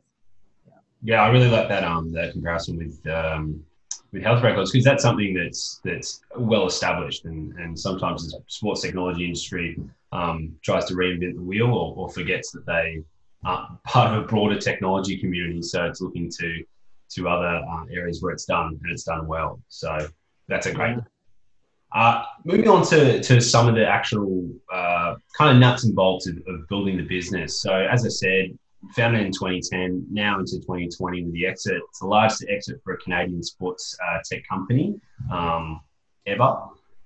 Yeah, 0.67 0.75
yeah 1.03 1.23
I 1.23 1.29
really 1.29 1.49
like 1.49 1.69
that 1.69 1.85
um, 1.85 2.13
that 2.13 2.33
comparison 2.33 2.77
with 2.77 3.07
um, 3.07 3.65
with 4.13 4.23
health 4.23 4.43
records 4.43 4.73
because 4.73 4.85
that's 4.85 5.03
something 5.03 5.35
that's 5.35 5.81
that's 5.85 6.21
well 6.37 6.67
established 6.67 7.25
and 7.25 7.53
and 7.59 7.79
sometimes 7.79 8.27
the 8.27 8.43
sports 8.49 8.83
technology 8.83 9.25
industry 9.25 9.79
um, 10.13 10.57
tries 10.63 10.87
to 10.87 10.95
reinvent 10.95 11.37
the 11.37 11.43
wheel 11.43 11.69
or, 11.69 11.95
or 11.97 12.11
forgets 12.11 12.51
that 12.51 12.67
they 12.67 13.03
are 13.45 13.79
part 13.87 14.13
of 14.13 14.25
a 14.25 14.27
broader 14.27 14.59
technology 14.59 15.17
community. 15.19 15.63
So 15.63 15.85
it's 15.85 16.01
looking 16.01 16.31
to 16.39 16.65
to 17.11 17.29
other 17.29 17.65
uh, 17.69 17.85
areas 17.93 18.23
where 18.23 18.33
it's 18.33 18.45
done 18.45 18.79
and 18.83 18.93
it's 18.93 19.05
done 19.05 19.27
well. 19.27 19.61
So 19.69 20.09
that's 20.49 20.67
a 20.67 20.73
great 20.73 20.99
uh, 21.93 22.23
moving 22.45 22.69
on 22.69 22.87
to, 22.87 23.21
to 23.23 23.41
some 23.41 23.69
of 23.69 23.75
the 23.75 23.87
actual 23.87 24.49
uh, 24.73 25.17
kind 25.37 25.53
of 25.53 25.59
nuts 25.59 25.85
and 25.85 25.95
bolts 25.95 26.27
of, 26.29 26.37
of, 26.47 26.69
building 26.69 26.97
the 26.97 27.03
business. 27.03 27.61
So, 27.61 27.75
as 27.75 28.05
I 28.05 28.09
said, 28.09 28.59
founded 28.95 29.23
in 29.23 29.33
2010, 29.33 30.07
now 30.11 30.39
into 30.39 30.61
2020 30.61 31.25
with 31.25 31.33
the 31.33 31.47
exit. 31.47 31.83
It's 31.89 31.99
the 31.99 32.07
largest 32.07 32.45
exit 32.49 32.81
for 32.85 32.95
a 32.95 32.99
Canadian 32.99 33.43
sports 33.43 33.97
uh, 34.07 34.19
tech 34.25 34.47
company 34.49 35.01
um, 35.33 35.81
ever. 36.27 36.59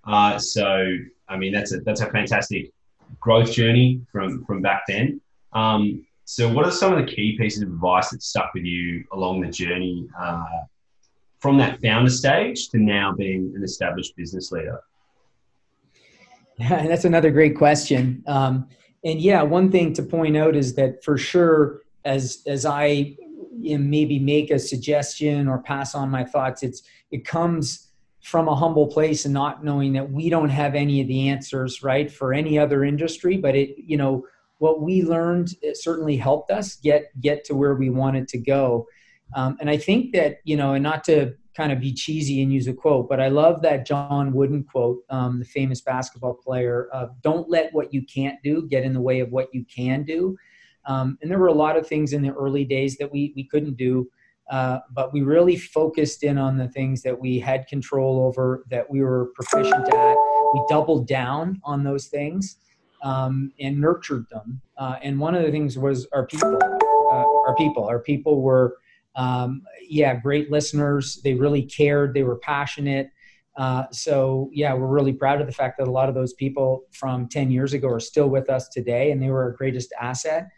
Uh, 0.05 0.39
so, 0.39 0.97
I 1.29 1.37
mean, 1.39 1.53
that's 1.53 1.73
a 1.73 1.81
that's 1.81 2.03
a 2.03 2.11
fantastic 2.11 2.71
growth 3.21 3.53
journey 3.53 4.03
from 4.13 4.45
from 4.45 4.61
back 4.61 4.83
then. 4.87 5.21
Um, 5.55 6.05
so, 6.27 6.53
what 6.53 6.67
are 6.67 6.71
some 6.71 6.93
of 6.93 6.99
the 6.99 7.11
key 7.11 7.39
pieces 7.39 7.63
of 7.63 7.69
advice 7.71 8.11
that 8.11 8.23
stuck 8.23 8.53
with 8.53 8.65
you 8.65 9.05
along 9.13 9.41
the 9.41 9.49
journey 9.49 10.07
uh, 10.19 10.45
from 11.45 11.59
that 11.59 11.79
founder 11.83 12.09
stage 12.09 12.71
to 12.71 12.79
now 12.79 13.13
being 13.13 13.53
an 13.55 13.63
established 13.63 14.17
business 14.17 14.51
leader? 14.51 14.81
Yeah, 16.57 16.87
that's 16.89 17.05
another 17.05 17.31
great 17.31 17.55
question. 17.55 18.25
Um, 18.27 18.67
and 19.05 19.21
yeah, 19.21 19.43
one 19.43 19.71
thing 19.71 19.93
to 19.93 20.03
point 20.03 20.39
out 20.39 20.57
is 20.57 20.75
that 20.77 21.05
for 21.05 21.19
sure, 21.19 21.83
as 22.07 22.43
as 22.47 22.65
I 22.65 23.19
maybe 23.59 24.19
make 24.19 24.51
a 24.51 24.59
suggestion 24.59 25.47
or 25.47 25.59
pass 25.59 25.95
on 25.95 26.09
my 26.09 26.25
thoughts, 26.25 26.63
it's 26.63 26.83
it 27.11 27.27
comes 27.27 27.91
from 28.23 28.49
a 28.49 28.55
humble 28.55 28.87
place 28.87 29.27
and 29.27 29.35
not 29.35 29.63
knowing 29.63 29.93
that 29.93 30.11
we 30.11 30.31
don't 30.31 30.49
have 30.49 30.75
any 30.75 31.03
of 31.03 31.09
the 31.09 31.29
answers 31.29 31.83
right 31.83 32.11
for 32.11 32.33
any 32.33 32.59
other 32.59 32.85
industry, 32.85 33.37
but 33.37 33.55
it 33.55 33.75
you 33.77 33.99
know 33.99 34.25
what 34.61 34.81
we 34.81 35.03
learned 35.03 35.51
it 35.61 35.77
certainly 35.77 36.17
helped 36.17 36.51
us 36.51 36.77
get 36.77 37.11
get 37.21 37.45
to 37.45 37.55
where 37.55 37.75
we 37.75 37.91
wanted 37.91 38.29
to 38.29 38.39
go. 38.39 38.87
Um, 39.35 39.57
and 39.61 39.71
I 39.71 39.77
think 39.77 40.13
that, 40.13 40.39
you 40.45 40.57
know, 40.57 40.75
and 40.75 40.83
not 40.83 41.05
to 41.05 41.35
kind 41.57 41.73
of 41.73 41.81
be 41.81 41.93
cheesy 41.93 42.43
and 42.43 42.53
use 42.53 42.67
a 42.67 42.73
quote, 42.73 43.09
but 43.09 43.21
I 43.21 43.29
love 43.29 43.63
that 43.63 43.87
John 43.87 44.33
Wooden 44.33 44.65
quote, 44.65 44.99
um, 45.09 45.39
the 45.39 45.45
famous 45.45 45.81
basketball 45.81 46.35
player 46.35 46.89
don't 47.23 47.49
let 47.49 47.73
what 47.73 47.95
you 47.95 48.03
can't 48.03 48.43
do 48.43 48.67
get 48.69 48.85
in 48.85 48.93
the 48.93 49.01
way 49.01 49.21
of 49.21 49.31
what 49.31 49.49
you 49.53 49.65
can 49.65 50.03
do. 50.03 50.37
Um, 50.87 51.17
and 51.23 51.31
there 51.31 51.39
were 51.39 51.49
a 51.49 51.55
lot 51.55 51.77
of 51.77 51.87
things 51.87 52.13
in 52.13 52.23
the 52.23 52.33
early 52.33 52.65
days 52.65 52.97
that 52.99 53.11
we, 53.11 53.33
we 53.37 53.45
couldn't 53.45 53.77
do, 53.77 54.09
uh, 54.51 54.81
but 54.93 55.13
we 55.13 55.23
really 55.23 55.57
focused 55.57 56.23
in 56.23 56.39
on 56.39 56.59
the 56.59 56.69
things 56.69 57.03
that 57.03 57.19
we 57.19 57.39
had 57.39 57.67
control 57.67 58.27
over, 58.27 58.65
that 58.71 58.91
we 58.91 59.01
were 59.01 59.31
proficient 59.35 59.89
at. 59.89 60.17
We 60.53 60.63
doubled 60.69 61.07
down 61.07 61.61
on 61.65 61.85
those 61.85 62.07
things 62.09 62.59
um, 63.03 63.53
and 63.61 63.81
nurtured 63.81 64.27
them. 64.31 64.61
Uh, 64.77 64.97
and 65.03 65.19
one 65.19 65.35
of 65.35 65.43
the 65.43 65.51
things 65.51 65.79
was 65.79 66.07
our 66.13 66.27
people. 66.27 66.59
Uh, 66.63 67.25
our 67.47 67.55
people. 67.57 67.85
Our 67.85 68.01
people 68.01 68.43
were 68.43 68.79
um, 69.17 69.63
yeah, 69.89 70.15
great 70.15 70.51
listeners. 70.51 71.21
They 71.23 71.35
really 71.35 71.63
cared. 71.63 72.15
They 72.15 72.23
were 72.23 72.39
passionate. 72.39 73.11
Uh, 73.57 73.85
so 73.93 74.51
yeah, 74.53 74.75
we're 74.75 74.89
really 74.89 75.13
proud 75.13 75.41
of 75.41 75.47
the 75.47 75.53
fact 75.53 75.79
that 75.79 75.87
a 75.87 75.91
lot 75.91 76.09
of 76.09 76.15
those 76.15 76.33
people 76.33 76.85
from 76.93 77.29
10 77.29 77.51
years 77.51 77.73
ago 77.73 77.89
are 77.89 78.01
still 78.01 78.29
with 78.29 78.51
us 78.51 78.69
today, 78.69 79.13
and 79.13 79.23
they 79.23 79.31
were 79.31 79.43
our 79.43 79.53
greatest 79.53 79.93
asset. 80.01 80.49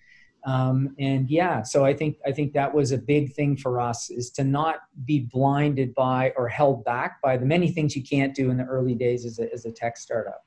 Um, 0.47 0.95
and 0.99 1.29
yeah, 1.29 1.63
so 1.63 1.85
I 1.85 1.93
think 1.93 2.19
I 2.25 2.31
think 2.31 2.53
that 2.53 2.73
was 2.73 2.93
a 2.93 2.99
big 2.99 3.35
thing 3.35 3.57
for 3.57 3.81
us 3.81 4.11
is 4.11 4.31
to 4.33 4.45
not 4.45 4.77
be 5.05 5.29
blinded 5.33 5.93
by 5.95 6.33
or 6.37 6.47
held 6.49 6.85
back 6.85 7.21
by 7.21 7.37
the 7.37 7.45
many 7.45 7.71
things 7.73 7.97
you 7.97 8.03
can't 8.05 8.33
do 8.33 8.51
in 8.51 8.57
the 8.57 8.65
early 8.65 8.95
days 8.95 9.25
as 9.25 9.41
a, 9.41 9.53
as 9.53 9.65
a 9.65 9.73
tech 9.73 9.97
startup. 9.97 10.47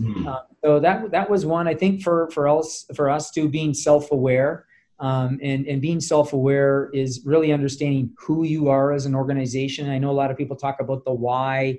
Mm-hmm. 0.00 0.26
Uh, 0.26 0.40
so 0.64 0.80
that 0.80 1.12
that 1.12 1.30
was 1.30 1.46
one 1.46 1.68
I 1.68 1.74
think 1.74 2.02
for 2.02 2.28
for 2.30 2.48
us 2.48 2.86
for 2.96 3.08
us 3.08 3.30
to 3.30 3.48
being 3.48 3.72
self 3.72 4.10
aware 4.10 4.66
um, 4.98 5.38
and, 5.42 5.66
and 5.66 5.82
being 5.82 6.00
self-aware 6.00 6.90
is 6.92 7.22
really 7.24 7.52
understanding 7.52 8.10
who 8.18 8.44
you 8.44 8.68
are 8.68 8.92
as 8.92 9.06
an 9.06 9.14
organization. 9.14 9.90
I 9.90 9.98
know 9.98 10.10
a 10.10 10.12
lot 10.12 10.30
of 10.30 10.36
people 10.36 10.56
talk 10.56 10.80
about 10.80 11.04
the 11.04 11.12
why 11.12 11.78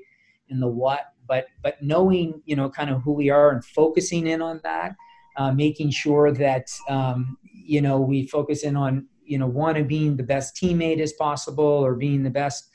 and 0.50 0.62
the 0.62 0.68
what 0.68 1.14
but 1.28 1.48
but 1.62 1.82
knowing 1.82 2.42
you 2.46 2.56
know 2.56 2.70
kind 2.70 2.90
of 2.90 3.02
who 3.02 3.12
we 3.12 3.30
are 3.30 3.52
and 3.52 3.64
focusing 3.64 4.28
in 4.28 4.42
on 4.42 4.62
that 4.64 4.96
uh, 5.36 5.52
making 5.52 5.90
sure 5.90 6.32
that 6.32 6.72
um, 6.88 7.38
you 7.44 7.82
know 7.82 8.00
we 8.00 8.26
focus 8.28 8.64
in 8.64 8.76
on 8.76 9.06
you 9.26 9.38
know 9.38 9.48
one 9.48 9.76
of 9.76 9.88
being 9.88 10.16
the 10.16 10.24
best 10.24 10.56
teammate 10.56 11.00
as 11.00 11.14
possible 11.14 11.66
or 11.66 11.96
being 11.96 12.24
the 12.24 12.30
best 12.30 12.70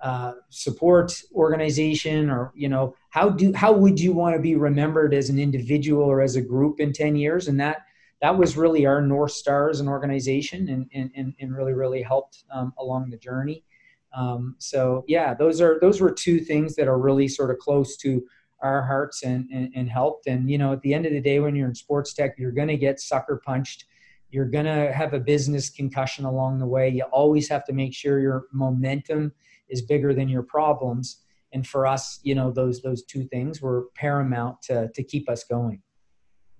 uh, 0.00 0.32
support 0.48 1.12
organization 1.34 2.30
or 2.30 2.52
you 2.54 2.68
know 2.68 2.94
how 3.10 3.28
do 3.28 3.52
how 3.52 3.72
would 3.72 4.00
you 4.00 4.12
want 4.12 4.34
to 4.36 4.40
be 4.40 4.54
remembered 4.54 5.12
as 5.12 5.28
an 5.28 5.38
individual 5.38 6.04
or 6.04 6.20
as 6.20 6.36
a 6.36 6.40
group 6.40 6.80
in 6.80 6.92
10 6.92 7.16
years? 7.16 7.48
And 7.48 7.58
that 7.60 7.78
that 8.20 8.36
was 8.36 8.56
really 8.56 8.86
our 8.86 9.00
north 9.00 9.32
star 9.32 9.70
as 9.70 9.80
an 9.80 9.88
organization 9.88 10.68
and, 10.68 11.10
and, 11.14 11.34
and 11.38 11.56
really 11.56 11.72
really 11.72 12.02
helped 12.02 12.44
um, 12.52 12.72
along 12.78 13.10
the 13.10 13.16
journey. 13.16 13.64
Um, 14.16 14.56
so 14.58 15.04
yeah 15.06 15.34
those 15.34 15.60
are 15.60 15.78
those 15.80 16.00
were 16.00 16.10
two 16.10 16.40
things 16.40 16.74
that 16.76 16.88
are 16.88 16.98
really 16.98 17.28
sort 17.28 17.50
of 17.50 17.58
close 17.58 17.96
to 17.98 18.24
our 18.60 18.82
hearts 18.82 19.22
and, 19.22 19.48
and, 19.52 19.70
and 19.74 19.88
helped. 19.88 20.26
And 20.26 20.50
you 20.50 20.58
know 20.58 20.72
at 20.72 20.82
the 20.82 20.94
end 20.94 21.06
of 21.06 21.12
the 21.12 21.20
day 21.20 21.40
when 21.40 21.54
you're 21.54 21.68
in 21.68 21.74
sports 21.74 22.14
tech 22.14 22.34
you're 22.38 22.52
to 22.68 22.76
get 22.76 23.00
sucker 23.00 23.40
punched. 23.44 23.84
You're 24.30 24.46
to 24.66 24.92
have 24.92 25.14
a 25.14 25.20
business 25.20 25.70
concussion 25.70 26.26
along 26.26 26.58
the 26.58 26.66
way. 26.66 26.90
You 26.90 27.04
always 27.04 27.48
have 27.48 27.64
to 27.64 27.72
make 27.72 27.94
sure 27.94 28.20
your 28.20 28.44
momentum 28.52 29.32
is 29.70 29.80
bigger 29.80 30.12
than 30.12 30.28
your 30.28 30.42
problems. 30.42 31.22
And 31.52 31.66
for 31.66 31.86
us 31.86 32.20
you 32.22 32.34
know 32.34 32.50
those 32.50 32.82
those 32.82 33.04
two 33.04 33.24
things 33.24 33.62
were 33.62 33.86
paramount 33.94 34.62
to 34.62 34.90
to 34.94 35.02
keep 35.02 35.28
us 35.28 35.44
going 35.44 35.82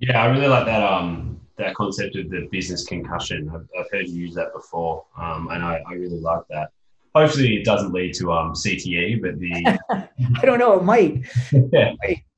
yeah, 0.01 0.23
I 0.23 0.27
really 0.27 0.49
like 0.49 0.67
that 0.67 0.83
um 0.83 1.41
that 1.57 1.75
concept 1.75 2.17
of 2.17 2.31
the 2.31 2.49
business 2.53 2.85
concussion. 2.85 3.51
I've, 3.53 3.67
I've 3.79 3.91
heard 3.91 4.09
you 4.09 4.23
use 4.23 4.35
that 4.35 4.53
before, 4.53 5.05
um, 5.17 5.49
and 5.51 5.65
I, 5.65 5.83
I 5.89 5.95
really 5.95 6.21
like 6.21 6.43
that. 6.51 6.71
Hopefully, 7.15 7.57
it 7.57 7.65
doesn't 7.65 7.93
lead 7.93 8.15
to 8.15 8.33
um 8.33 8.53
CTE, 8.53 9.21
but 9.21 9.39
the 9.39 9.79
I 10.41 10.47
don't 10.47 10.59
know, 10.59 10.79
it 10.79 10.85
might. 10.85 11.27
yeah, 11.53 11.93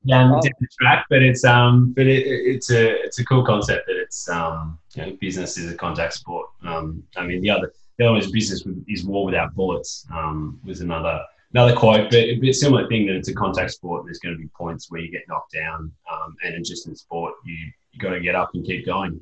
down, 0.07 0.31
down 0.31 0.41
the 0.41 0.67
track, 0.79 1.05
but 1.09 1.21
it's 1.21 1.43
um, 1.43 1.93
but 1.93 2.07
it, 2.07 2.25
it's 2.25 2.71
a 2.71 3.03
it's 3.03 3.19
a 3.19 3.25
cool 3.25 3.45
concept 3.45 3.87
that 3.87 3.97
it's 3.97 4.27
um, 4.29 4.79
you 4.95 5.05
know, 5.05 5.17
business 5.19 5.57
is 5.57 5.71
a 5.71 5.75
contact 5.75 6.13
sport. 6.13 6.47
Um, 6.63 7.03
I 7.15 7.25
mean, 7.25 7.41
the 7.41 7.49
other 7.49 7.73
the 7.97 8.05
other 8.05 8.13
one 8.13 8.21
is 8.21 8.31
business 8.31 8.63
is 8.87 9.05
war 9.05 9.25
without 9.25 9.53
bullets. 9.53 10.05
Um, 10.11 10.59
was 10.63 10.81
another 10.81 11.21
another 11.53 11.75
quote, 11.75 12.09
but 12.09 12.19
a 12.19 12.51
similar 12.53 12.87
thing 12.87 13.05
that 13.07 13.15
it's 13.15 13.27
a 13.27 13.33
contact 13.33 13.71
sport. 13.71 14.05
There's 14.05 14.19
going 14.19 14.35
to 14.35 14.39
be 14.39 14.47
points 14.57 14.89
where 14.89 15.01
you 15.01 15.11
get 15.11 15.23
knocked 15.27 15.53
down, 15.53 15.91
um, 16.11 16.35
and 16.43 16.63
just 16.65 16.87
in 16.87 16.95
sport, 16.95 17.33
you 17.45 17.55
you 17.91 17.99
got 17.99 18.11
to 18.11 18.21
get 18.21 18.35
up 18.35 18.51
and 18.53 18.65
keep 18.65 18.85
going. 18.85 19.19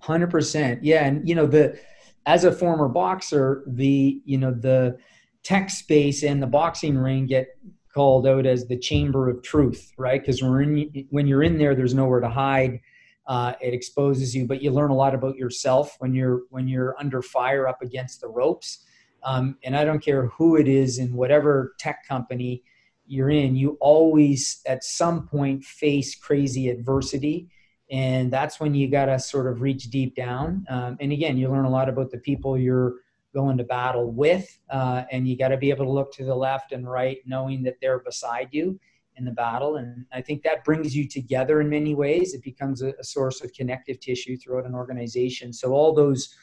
Hundred 0.00 0.30
percent, 0.30 0.84
yeah. 0.84 1.06
And 1.06 1.26
you 1.28 1.34
know, 1.34 1.46
the 1.46 1.78
as 2.26 2.44
a 2.44 2.52
former 2.52 2.88
boxer, 2.88 3.64
the 3.66 4.20
you 4.24 4.38
know 4.38 4.52
the 4.52 4.98
tech 5.42 5.70
space 5.70 6.22
and 6.22 6.42
the 6.42 6.46
boxing 6.46 6.96
ring 6.96 7.26
get 7.26 7.48
called 7.92 8.26
out 8.26 8.44
as 8.44 8.66
the 8.66 8.76
chamber 8.76 9.30
of 9.30 9.42
truth, 9.42 9.92
right? 9.96 10.20
Because 10.20 10.42
when 10.42 10.90
when 11.10 11.26
you're 11.26 11.42
in 11.42 11.58
there, 11.58 11.74
there's 11.74 11.94
nowhere 11.94 12.20
to 12.20 12.28
hide. 12.28 12.80
Uh, 13.26 13.54
it 13.62 13.72
exposes 13.72 14.36
you, 14.36 14.46
but 14.46 14.62
you 14.62 14.70
learn 14.70 14.90
a 14.90 14.94
lot 14.94 15.14
about 15.14 15.36
yourself 15.36 15.96
when 15.98 16.14
you're 16.14 16.42
when 16.50 16.68
you're 16.68 16.94
under 16.98 17.22
fire 17.22 17.66
up 17.66 17.80
against 17.80 18.20
the 18.20 18.28
ropes 18.28 18.84
um, 19.24 19.56
and 19.64 19.76
I 19.76 19.84
don't 19.84 20.02
care 20.04 20.28
who 20.28 20.56
it 20.56 20.68
is 20.68 20.98
in 20.98 21.14
whatever 21.14 21.74
tech 21.78 22.06
company, 22.06 22.62
you're 23.06 23.30
in, 23.30 23.56
you 23.56 23.76
always 23.80 24.60
at 24.66 24.84
some 24.84 25.26
point 25.26 25.64
face 25.64 26.14
crazy 26.14 26.68
adversity. 26.68 27.48
And 27.90 28.32
that's 28.32 28.60
when 28.60 28.74
you 28.74 28.90
got 28.90 29.06
to 29.06 29.18
sort 29.18 29.46
of 29.46 29.60
reach 29.60 29.90
deep 29.90 30.14
down. 30.14 30.64
Um, 30.68 30.96
and 31.00 31.12
again, 31.12 31.36
you 31.36 31.50
learn 31.50 31.66
a 31.66 31.70
lot 31.70 31.88
about 31.88 32.10
the 32.10 32.18
people 32.18 32.58
you're 32.58 32.94
going 33.34 33.58
to 33.58 33.64
battle 33.64 34.10
with. 34.10 34.58
Uh, 34.70 35.04
and 35.10 35.28
you 35.28 35.36
got 35.36 35.48
to 35.48 35.56
be 35.56 35.70
able 35.70 35.84
to 35.84 35.90
look 35.90 36.12
to 36.14 36.24
the 36.24 36.34
left 36.34 36.72
and 36.72 36.88
right, 36.88 37.18
knowing 37.26 37.62
that 37.64 37.74
they're 37.80 37.98
beside 37.98 38.48
you 38.52 38.78
in 39.16 39.24
the 39.24 39.32
battle. 39.32 39.76
And 39.76 40.06
I 40.12 40.22
think 40.22 40.42
that 40.42 40.64
brings 40.64 40.96
you 40.96 41.06
together 41.06 41.60
in 41.60 41.68
many 41.68 41.94
ways. 41.94 42.34
It 42.34 42.42
becomes 42.42 42.82
a, 42.82 42.94
a 42.98 43.04
source 43.04 43.42
of 43.42 43.52
connective 43.52 44.00
tissue 44.00 44.36
throughout 44.36 44.66
an 44.66 44.74
organization. 44.74 45.52
So 45.52 45.72
all 45.72 45.94
those 45.94 46.34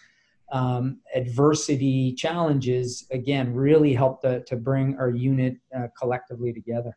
um, 0.51 0.99
adversity 1.15 2.13
challenges 2.13 3.07
again 3.11 3.53
really 3.53 3.93
help 3.93 4.21
to, 4.21 4.43
to 4.43 4.55
bring 4.55 4.97
our 4.97 5.09
unit 5.09 5.55
uh, 5.75 5.87
collectively 5.97 6.53
together. 6.53 6.95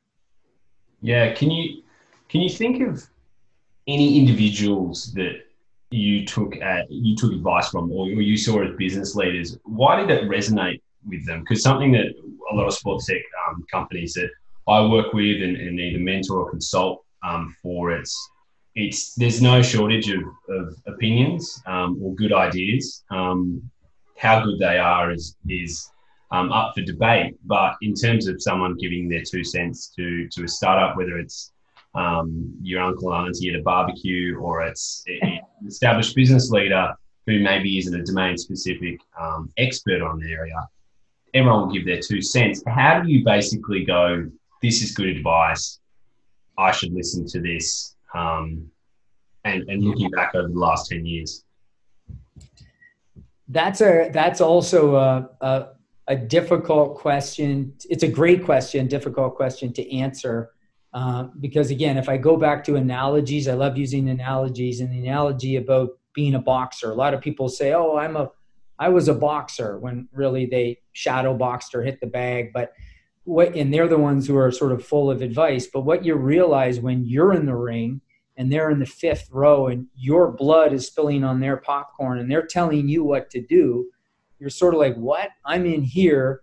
Yeah 1.01 1.35
can 1.35 1.51
you 1.51 1.83
can 2.29 2.41
you 2.41 2.49
think 2.49 2.83
of 2.83 3.07
any 3.87 4.19
individuals 4.19 5.13
that 5.13 5.41
you 5.91 6.25
took 6.25 6.57
at 6.57 6.91
you 6.91 7.15
took 7.17 7.33
advice 7.33 7.69
from 7.69 7.93
or, 7.93 8.09
you 8.09 8.37
saw 8.37 8.63
as 8.63 8.77
business 8.77 9.15
leaders? 9.15 9.59
Why 9.65 9.97
did 9.97 10.09
that 10.11 10.23
resonate 10.25 10.81
with 11.07 11.25
them? 11.27 11.41
Because 11.41 11.63
something 11.63 11.93
that 11.93 12.07
a 12.51 12.55
lot 12.55 12.67
of 12.67 12.75
sports 12.75 13.07
tech 13.07 13.23
um, 13.49 13.65
companies 13.71 14.15
that 14.15 14.31
i 14.69 14.81
work 14.81 15.13
with 15.13 15.43
and, 15.43 15.57
and 15.57 15.79
a 15.79 15.99
mentor 15.99 16.41
or 16.41 16.51
consult 16.51 17.05
um, 17.23 17.55
for 17.63 17.93
it's 17.93 18.31
it's 18.75 19.15
there's 19.15 19.41
no 19.41 19.63
shortage 19.63 20.11
of, 20.11 20.25
of 20.49 20.75
opinions 20.87 21.63
um, 21.67 21.99
or 22.03 22.15
good 22.15 22.33
ideas. 22.33 23.05
Um, 23.11 23.71
how 24.17 24.45
good 24.45 24.59
they 24.59 24.79
are 24.79 25.13
is 25.13 25.37
is 25.49 25.91
um, 26.31 26.51
up 26.53 26.75
for 26.75 26.83
debate. 26.83 27.37
But 27.45 27.75
in 27.83 27.95
terms 27.95 28.27
of 28.27 28.43
someone 28.43 28.77
giving 28.77 29.09
their 29.09 29.23
two 29.23 29.45
cents 29.45 29.93
to 29.97 30.29
to 30.29 30.45
a 30.45 30.49
startup, 30.49 30.97
whether 30.97 31.19
it's 31.19 31.53
um, 31.95 32.53
your 32.61 32.83
uncle 32.83 33.13
and 33.13 33.29
auntie 33.29 33.51
at 33.51 33.61
a 33.61 33.63
barbecue 33.63 34.37
or 34.39 34.63
it's 34.63 35.05
an 35.07 35.41
established 35.67 36.17
business 36.17 36.51
leader 36.51 36.93
who 37.27 37.41
maybe 37.41 37.79
isn't 37.79 37.99
a 37.99 38.03
domain 38.03 38.37
specific 38.37 39.01
um, 39.19 39.51
expert 39.57 40.03
on 40.03 40.19
the 40.19 40.31
area, 40.31 40.69
everyone 41.33 41.61
will 41.61 41.73
give 41.73 41.87
their 41.87 42.01
two 42.01 42.21
cents. 42.21 42.63
How 42.67 43.01
do 43.01 43.11
you 43.11 43.25
basically 43.25 43.85
go? 43.85 44.29
This 44.61 44.83
is 44.83 44.93
good 44.93 45.09
advice. 45.09 45.79
I 46.59 46.73
should 46.73 46.93
listen 46.93 47.27
to 47.29 47.41
this 47.41 47.94
um, 48.15 48.71
and, 49.45 49.69
and 49.69 49.83
looking 49.83 50.11
back 50.11 50.35
over 50.35 50.49
the 50.49 50.59
last 50.59 50.91
10 50.91 51.05
years? 51.05 51.45
That's 53.49 53.83
a 53.83 54.11
that's 54.11 54.41
also 54.41 54.97
a, 54.97 55.29
a, 55.43 55.67
a 56.09 56.17
difficult 56.17 56.97
question. 56.97 57.75
It's 57.91 58.03
a 58.03 58.09
great 58.09 58.45
question, 58.45 58.87
difficult 58.87 59.37
question 59.37 59.73
to 59.75 59.97
answer. 59.97 60.51
Uh, 60.95 61.25
because 61.41 61.71
again, 61.71 61.99
if 61.99 62.09
I 62.09 62.17
go 62.17 62.37
back 62.37 62.65
to 62.65 62.77
analogies, 62.77 63.49
I 63.49 63.55
love 63.55 63.77
using 63.77 64.09
analogies. 64.09 64.81
And 64.81 64.93
the 64.93 65.07
analogy 65.07 65.57
about 65.57 65.91
being 66.15 66.37
a 66.37 66.41
boxer, 66.41 66.91
a 66.91 66.95
lot 66.95 67.13
of 67.13 67.21
people 67.21 67.49
say, 67.49 67.75
"Oh, 67.75 67.97
I'm 67.97 68.17
a, 68.17 68.31
I 68.79 68.89
was 68.89 69.09
a 69.09 69.15
boxer," 69.15 69.79
when 69.79 70.09
really 70.13 70.47
they 70.47 70.79
shadow 70.93 71.35
boxed 71.35 71.75
or 71.75 71.83
hit 71.83 72.01
the 72.01 72.07
bag. 72.07 72.53
But 72.55 72.73
what, 73.25 73.55
and 73.57 73.75
they're 73.75 73.89
the 73.89 73.99
ones 73.99 74.27
who 74.27 74.37
are 74.37 74.53
sort 74.53 74.73
of 74.73 74.87
full 74.87 75.11
of 75.11 75.21
advice. 75.21 75.67
But 75.67 75.83
what 75.83 76.05
you 76.05 76.15
realize 76.15 76.81
when 76.81 77.05
you're 77.05 77.33
in 77.33 77.47
the 77.47 77.57
ring 77.57 78.01
and 78.37 78.53
they're 78.53 78.71
in 78.71 78.79
the 78.79 78.87
fifth 78.87 79.29
row 79.31 79.69
and 79.69 79.87
your 79.97 80.33
blood 80.33 80.73
is 80.73 80.87
spilling 80.87 81.25
on 81.25 81.41
their 81.41 81.57
popcorn 81.57 82.19
and 82.19 82.31
they're 82.31 82.47
telling 82.47 82.89
you 82.89 83.05
what 83.05 83.31
to 83.31 83.41
do, 83.41 83.89
you're 84.39 84.51
sort 84.51 84.75
of 84.75 84.81
like, 84.81 84.97
what? 84.97 85.31
I'm 85.45 85.67
in 85.67 85.83
here 85.83 86.43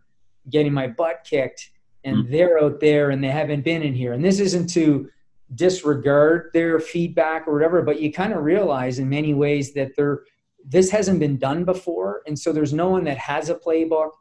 getting 0.50 0.74
my 0.74 0.88
butt 0.88 1.26
kicked 1.30 1.70
and 2.04 2.18
mm-hmm. 2.18 2.32
they're 2.32 2.64
out 2.64 2.80
there 2.80 3.10
and 3.10 3.24
they 3.24 3.30
haven't 3.30 3.64
been 3.64 3.84
in 3.84 3.94
here. 3.94 4.14
And 4.14 4.24
this 4.24 4.40
isn't 4.40 4.68
to 4.72 5.10
disregard 5.56 6.52
their 6.54 6.80
feedback 6.80 7.48
or 7.48 7.54
whatever, 7.54 7.82
but 7.82 8.00
you 8.00 8.12
kind 8.12 8.34
of 8.34 8.44
realize 8.44 9.00
in 9.00 9.10
many 9.10 9.34
ways 9.34 9.74
that 9.74 9.96
they're 9.96 10.22
this 10.64 10.92
hasn't 10.92 11.20
been 11.20 11.38
done 11.38 11.64
before. 11.64 12.22
And 12.28 12.38
so 12.38 12.54
there's 12.54 12.74
no 12.74 12.90
one 12.90 13.04
that 13.06 13.18
has 13.18 13.50
a 13.50 13.56
playbook. 13.56 14.12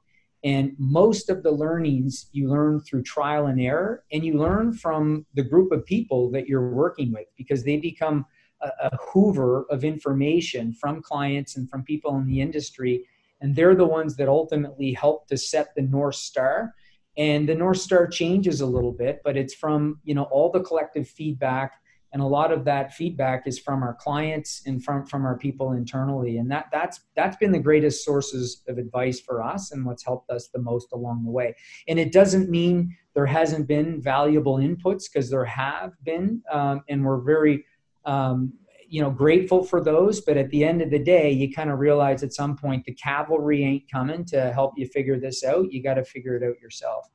And 0.42 0.74
most 0.78 1.28
of 1.28 1.42
the 1.42 1.50
learnings 1.50 2.28
you 2.32 2.48
learn 2.48 2.80
through 2.80 3.02
trial 3.02 3.46
and 3.46 3.60
error, 3.60 4.04
and 4.12 4.24
you 4.24 4.38
learn 4.38 4.72
from 4.72 5.26
the 5.34 5.42
group 5.42 5.70
of 5.70 5.84
people 5.84 6.30
that 6.30 6.48
you're 6.48 6.70
working 6.70 7.12
with 7.12 7.26
because 7.36 7.62
they 7.62 7.76
become 7.76 8.24
a, 8.62 8.68
a 8.84 8.96
hoover 8.96 9.66
of 9.70 9.84
information 9.84 10.72
from 10.72 11.02
clients 11.02 11.56
and 11.56 11.68
from 11.68 11.82
people 11.82 12.16
in 12.16 12.26
the 12.26 12.40
industry. 12.40 13.06
And 13.42 13.54
they're 13.54 13.74
the 13.74 13.86
ones 13.86 14.16
that 14.16 14.28
ultimately 14.28 14.92
help 14.92 15.26
to 15.28 15.36
set 15.36 15.74
the 15.74 15.82
North 15.82 16.16
Star. 16.16 16.74
And 17.18 17.48
the 17.48 17.54
North 17.54 17.78
Star 17.78 18.06
changes 18.06 18.60
a 18.62 18.66
little 18.66 18.92
bit, 18.92 19.20
but 19.24 19.36
it's 19.36 19.54
from 19.54 20.00
you 20.04 20.14
know 20.14 20.24
all 20.24 20.50
the 20.50 20.60
collective 20.60 21.08
feedback 21.08 21.74
and 22.12 22.20
a 22.20 22.26
lot 22.26 22.52
of 22.52 22.64
that 22.64 22.92
feedback 22.92 23.46
is 23.46 23.58
from 23.58 23.82
our 23.82 23.94
clients 23.94 24.62
and 24.66 24.82
from 24.82 25.06
from 25.06 25.24
our 25.24 25.38
people 25.38 25.72
internally. 25.72 26.38
And 26.38 26.50
that 26.50 26.66
that's 26.72 27.00
that's 27.14 27.36
been 27.36 27.52
the 27.52 27.58
greatest 27.60 28.04
sources 28.04 28.62
of 28.68 28.78
advice 28.78 29.20
for 29.20 29.42
us 29.42 29.70
and 29.72 29.84
what's 29.84 30.04
helped 30.04 30.30
us 30.30 30.48
the 30.48 30.60
most 30.60 30.92
along 30.92 31.24
the 31.24 31.30
way. 31.30 31.54
And 31.86 31.98
it 31.98 32.12
doesn't 32.12 32.50
mean 32.50 32.96
there 33.14 33.26
hasn't 33.26 33.68
been 33.68 34.00
valuable 34.00 34.56
inputs 34.56 35.04
because 35.12 35.30
there 35.30 35.44
have 35.44 35.92
been 36.04 36.42
um, 36.50 36.82
and 36.88 37.04
we're 37.04 37.20
very 37.20 37.64
um, 38.04 38.52
you 38.88 39.00
know 39.00 39.10
grateful 39.10 39.62
for 39.62 39.82
those. 39.82 40.20
But 40.20 40.36
at 40.36 40.50
the 40.50 40.64
end 40.64 40.82
of 40.82 40.90
the 40.90 40.98
day 40.98 41.30
you 41.30 41.52
kind 41.52 41.70
of 41.70 41.78
realize 41.78 42.24
at 42.24 42.32
some 42.32 42.56
point 42.56 42.84
the 42.84 42.94
cavalry 42.94 43.62
ain't 43.62 43.90
coming 43.90 44.24
to 44.26 44.52
help 44.52 44.72
you 44.76 44.86
figure 44.88 45.20
this 45.20 45.44
out. 45.44 45.72
You 45.72 45.80
got 45.80 45.94
to 45.94 46.04
figure 46.04 46.36
it 46.36 46.42
out 46.42 46.60
yourself 46.60 47.06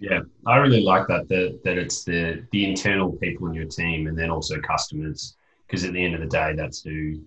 yeah, 0.00 0.20
I 0.46 0.56
really 0.56 0.82
like 0.82 1.06
that 1.08 1.28
that 1.28 1.60
that 1.64 1.76
it's 1.76 2.04
the 2.04 2.44
the 2.52 2.68
internal 2.68 3.12
people 3.12 3.48
in 3.48 3.54
your 3.54 3.66
team 3.66 4.06
and 4.06 4.18
then 4.18 4.30
also 4.30 4.58
customers 4.60 5.36
because 5.66 5.84
at 5.84 5.92
the 5.92 6.02
end 6.02 6.14
of 6.14 6.20
the 6.20 6.26
day, 6.26 6.54
that's 6.56 6.82
who 6.82 7.20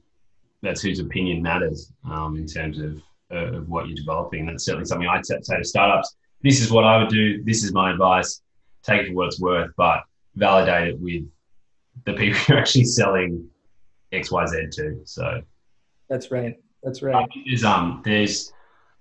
that's 0.63 0.81
whose 0.81 0.99
opinion 0.99 1.41
matters 1.41 1.93
um, 2.09 2.35
in 2.35 2.47
terms 2.47 2.79
of 2.79 2.99
uh, 3.31 3.57
of 3.57 3.69
what 3.69 3.87
you're 3.87 3.95
developing. 3.95 4.47
That's 4.47 4.65
certainly 4.65 4.85
something 4.85 5.07
I'd 5.07 5.25
say 5.25 5.37
to 5.39 5.63
startups. 5.63 6.15
This 6.41 6.61
is 6.61 6.71
what 6.71 6.83
I 6.83 6.97
would 6.97 7.09
do. 7.09 7.43
This 7.43 7.63
is 7.63 7.73
my 7.73 7.91
advice. 7.91 8.41
Take 8.81 9.01
it 9.01 9.07
for 9.09 9.13
what 9.13 9.27
it's 9.27 9.39
worth, 9.39 9.71
but 9.77 10.03
validate 10.35 10.95
it 10.95 10.99
with 10.99 11.23
the 12.05 12.13
people 12.13 12.39
you're 12.49 12.57
actually 12.57 12.85
selling 12.85 13.47
X 14.11 14.31
Y 14.31 14.45
Z 14.47 14.67
to. 14.71 15.01
So 15.05 15.41
that's 16.09 16.31
right. 16.31 16.57
That's 16.81 17.03
right. 17.03 17.29
There's 17.45 17.63
um 17.63 18.01
there's 18.03 18.51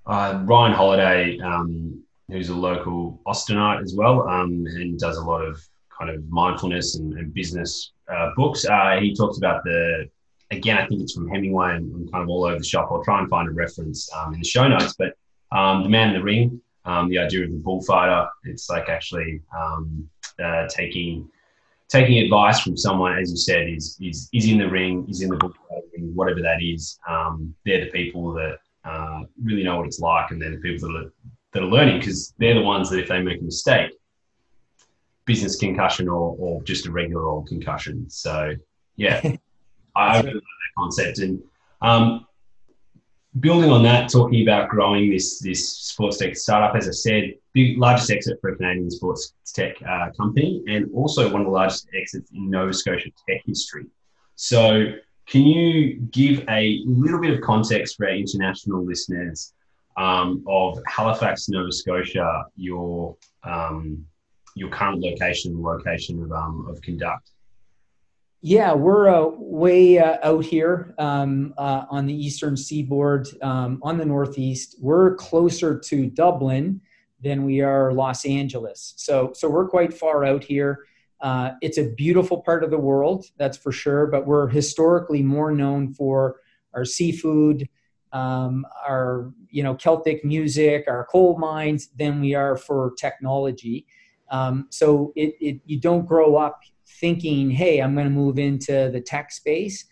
uh, 0.04 0.42
Ryan 0.44 0.74
Holiday. 0.74 1.40
Um, 1.40 2.04
who's 2.32 2.48
a 2.48 2.54
local 2.54 3.20
Austinite 3.26 3.82
as 3.82 3.94
well, 3.94 4.26
um, 4.28 4.64
and 4.66 4.98
does 4.98 5.18
a 5.18 5.22
lot 5.22 5.42
of 5.44 5.60
kind 5.96 6.10
of 6.10 6.28
mindfulness 6.30 6.96
and, 6.96 7.12
and 7.14 7.32
business 7.32 7.92
uh, 8.12 8.30
books. 8.36 8.64
Uh, 8.64 8.98
he 9.00 9.14
talks 9.14 9.38
about 9.38 9.62
the, 9.64 10.08
again, 10.50 10.78
I 10.78 10.86
think 10.86 11.02
it's 11.02 11.12
from 11.12 11.28
Hemingway 11.28 11.76
and, 11.76 11.92
and, 11.94 12.10
kind 12.10 12.22
of 12.22 12.28
all 12.28 12.44
over 12.44 12.58
the 12.58 12.64
shop. 12.64 12.88
I'll 12.90 13.04
try 13.04 13.20
and 13.20 13.28
find 13.28 13.48
a 13.48 13.52
reference 13.52 14.10
um, 14.14 14.32
in 14.34 14.40
the 14.40 14.46
show 14.46 14.66
notes, 14.66 14.94
but 14.98 15.14
um, 15.56 15.82
the 15.82 15.88
man 15.88 16.08
in 16.08 16.14
the 16.14 16.22
ring, 16.22 16.60
um, 16.84 17.08
the 17.08 17.18
idea 17.18 17.44
of 17.44 17.52
the 17.52 17.58
bullfighter, 17.58 18.28
it's 18.44 18.68
like 18.68 18.88
actually 18.88 19.40
um, 19.56 20.08
uh, 20.42 20.66
taking 20.68 21.28
taking 21.88 22.18
advice 22.20 22.60
from 22.60 22.74
someone, 22.74 23.18
as 23.18 23.30
you 23.30 23.36
said, 23.36 23.68
is 23.68 23.98
is 24.00 24.28
is 24.32 24.48
in 24.48 24.58
the 24.58 24.68
ring, 24.68 25.06
is 25.08 25.20
in 25.20 25.28
the 25.28 25.36
ring, 25.36 26.14
whatever 26.14 26.40
that 26.40 26.62
is. 26.62 26.98
Um, 27.08 27.54
they're 27.64 27.84
the 27.84 27.90
people 27.90 28.32
that 28.32 28.58
uh, 28.84 29.20
really 29.42 29.62
know 29.62 29.76
what 29.76 29.86
it's 29.86 30.00
like, 30.00 30.30
and 30.30 30.40
they're 30.40 30.50
the 30.50 30.56
people 30.56 30.88
that 30.88 30.98
are 30.98 31.12
that 31.52 31.62
are 31.62 31.66
learning 31.66 31.98
because 31.98 32.34
they're 32.38 32.54
the 32.54 32.62
ones 32.62 32.90
that 32.90 32.98
if 32.98 33.08
they 33.08 33.20
make 33.22 33.40
a 33.40 33.44
mistake, 33.44 33.92
business 35.24 35.56
concussion 35.56 36.08
or, 36.08 36.34
or 36.38 36.62
just 36.62 36.86
a 36.86 36.90
regular 36.90 37.26
old 37.26 37.46
concussion. 37.46 38.08
So 38.08 38.54
yeah, 38.96 39.20
I 39.96 40.20
really 40.20 40.34
like 40.34 40.42
that 40.42 40.74
concept. 40.76 41.18
And 41.18 41.42
um, 41.80 42.26
building 43.40 43.70
on 43.70 43.82
that, 43.84 44.10
talking 44.10 44.42
about 44.42 44.68
growing 44.68 45.10
this 45.10 45.40
this 45.40 45.68
sports 45.68 46.18
tech 46.18 46.36
startup, 46.36 46.74
as 46.76 46.88
I 46.88 46.92
said, 46.92 47.34
the 47.54 47.76
largest 47.76 48.10
exit 48.10 48.38
for 48.40 48.50
a 48.50 48.56
Canadian 48.56 48.90
sports 48.90 49.34
tech 49.46 49.76
uh, 49.86 50.10
company, 50.16 50.62
and 50.66 50.90
also 50.94 51.30
one 51.30 51.42
of 51.42 51.46
the 51.46 51.52
largest 51.52 51.88
exits 51.98 52.30
in 52.32 52.50
Nova 52.50 52.72
Scotia 52.72 53.10
tech 53.28 53.42
history. 53.46 53.86
So, 54.36 54.92
can 55.26 55.42
you 55.42 56.00
give 56.10 56.44
a 56.48 56.80
little 56.86 57.20
bit 57.20 57.34
of 57.34 57.40
context 57.42 57.96
for 57.96 58.06
our 58.06 58.14
international 58.14 58.84
listeners 58.84 59.52
um, 59.96 60.42
of 60.46 60.78
Halifax, 60.86 61.48
Nova 61.48 61.72
Scotia, 61.72 62.44
your 62.56 63.16
um, 63.44 64.04
your 64.54 64.68
current 64.68 65.00
location, 65.00 65.62
location 65.62 66.22
of 66.22 66.32
um, 66.32 66.66
of 66.68 66.80
Kinduct? 66.80 67.30
Yeah, 68.44 68.74
we're 68.74 69.08
uh, 69.08 69.28
way 69.38 69.98
uh, 69.98 70.18
out 70.24 70.44
here 70.44 70.94
um, 70.98 71.54
uh, 71.56 71.84
on 71.88 72.06
the 72.06 72.14
eastern 72.14 72.56
seaboard, 72.56 73.28
um, 73.40 73.78
on 73.82 73.98
the 73.98 74.04
northeast. 74.04 74.76
We're 74.80 75.14
closer 75.14 75.78
to 75.78 76.06
Dublin 76.06 76.80
than 77.22 77.44
we 77.44 77.60
are 77.60 77.92
Los 77.92 78.26
Angeles, 78.26 78.94
so 78.96 79.32
so 79.34 79.48
we're 79.48 79.68
quite 79.68 79.94
far 79.94 80.24
out 80.24 80.42
here. 80.42 80.86
Uh, 81.20 81.52
it's 81.62 81.78
a 81.78 81.90
beautiful 81.90 82.42
part 82.42 82.64
of 82.64 82.72
the 82.72 82.78
world, 82.78 83.26
that's 83.36 83.56
for 83.56 83.70
sure. 83.70 84.08
But 84.08 84.26
we're 84.26 84.48
historically 84.48 85.22
more 85.22 85.52
known 85.52 85.94
for 85.94 86.40
our 86.74 86.84
seafood, 86.84 87.68
um, 88.12 88.66
our 88.86 89.32
you 89.50 89.62
know 89.62 89.74
Celtic 89.74 90.24
music, 90.24 90.84
our 90.88 91.06
coal 91.06 91.38
mines 91.38 91.88
than 91.98 92.20
we 92.20 92.34
are 92.34 92.56
for 92.56 92.92
technology. 92.98 93.86
Um, 94.30 94.66
so 94.70 95.12
it, 95.14 95.34
it, 95.40 95.60
you 95.66 95.78
don't 95.78 96.06
grow 96.06 96.36
up 96.36 96.62
thinking, 96.86 97.50
hey, 97.50 97.80
I'm 97.80 97.94
going 97.94 98.06
to 98.06 98.10
move 98.10 98.38
into 98.38 98.90
the 98.90 99.00
tech 99.00 99.30
space. 99.30 99.84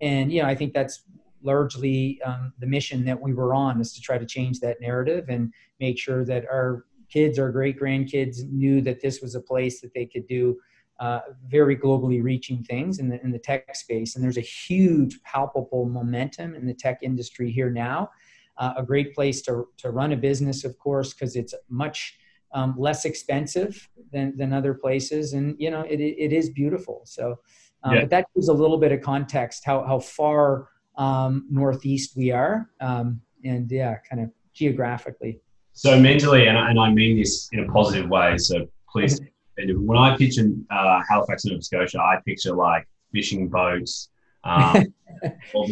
And, 0.00 0.30
you 0.30 0.42
know, 0.42 0.48
I 0.48 0.54
think 0.54 0.74
that's 0.74 1.02
largely 1.42 2.20
um, 2.22 2.52
the 2.58 2.66
mission 2.66 3.04
that 3.06 3.20
we 3.20 3.32
were 3.32 3.54
on 3.54 3.80
is 3.80 3.94
to 3.94 4.00
try 4.00 4.18
to 4.18 4.26
change 4.26 4.60
that 4.60 4.80
narrative 4.80 5.26
and 5.28 5.52
make 5.80 5.98
sure 5.98 6.24
that 6.26 6.44
our 6.46 6.84
kids, 7.08 7.38
our 7.38 7.50
great 7.50 7.80
grandkids 7.80 8.38
knew 8.50 8.80
that 8.82 9.00
this 9.00 9.22
was 9.22 9.34
a 9.34 9.40
place 9.40 9.80
that 9.80 9.94
they 9.94 10.04
could 10.04 10.26
do 10.26 10.58
uh, 10.98 11.20
very 11.46 11.76
globally 11.76 12.22
reaching 12.22 12.62
things 12.62 12.98
in 12.98 13.08
the, 13.08 13.22
in 13.22 13.30
the 13.30 13.38
tech 13.38 13.74
space. 13.76 14.14
And 14.14 14.24
there's 14.24 14.38
a 14.38 14.42
huge, 14.42 15.22
palpable 15.22 15.86
momentum 15.86 16.54
in 16.54 16.66
the 16.66 16.74
tech 16.74 16.98
industry 17.02 17.50
here 17.50 17.70
now. 17.70 18.10
Uh, 18.58 18.74
a 18.78 18.82
great 18.82 19.14
place 19.14 19.42
to, 19.42 19.68
to 19.76 19.90
run 19.90 20.12
a 20.12 20.16
business, 20.16 20.64
of 20.64 20.78
course, 20.78 21.12
because 21.12 21.36
it's 21.36 21.54
much 21.68 22.18
um, 22.52 22.74
less 22.78 23.04
expensive 23.04 23.88
than, 24.12 24.34
than 24.36 24.52
other 24.52 24.72
places. 24.72 25.34
And, 25.34 25.54
you 25.58 25.70
know, 25.70 25.82
it, 25.82 26.00
it 26.00 26.32
is 26.32 26.50
beautiful. 26.50 27.02
So, 27.04 27.38
um, 27.82 27.94
yeah. 27.94 28.00
but 28.00 28.10
that 28.10 28.26
gives 28.34 28.48
a 28.48 28.54
little 28.54 28.78
bit 28.78 28.92
of 28.92 29.02
context 29.02 29.64
how, 29.64 29.84
how 29.84 29.98
far 29.98 30.68
um, 30.96 31.46
northeast 31.50 32.16
we 32.16 32.30
are. 32.30 32.70
Um, 32.80 33.20
and 33.44 33.70
yeah, 33.70 33.96
kind 34.08 34.22
of 34.22 34.30
geographically. 34.54 35.40
So 35.72 36.00
mentally, 36.00 36.46
and 36.46 36.56
I, 36.56 36.70
and 36.70 36.80
I 36.80 36.90
mean 36.90 37.18
this 37.18 37.50
in 37.52 37.60
a 37.60 37.66
positive 37.70 38.08
way. 38.08 38.38
So 38.38 38.66
please, 38.90 39.20
when 39.58 39.98
I 39.98 40.16
picture 40.16 40.48
uh, 40.70 41.00
Halifax, 41.08 41.44
Nova 41.44 41.62
Scotia, 41.62 42.00
I 42.00 42.18
picture 42.24 42.54
like 42.54 42.86
fishing 43.12 43.48
boats, 43.48 44.10
um, 44.44 44.92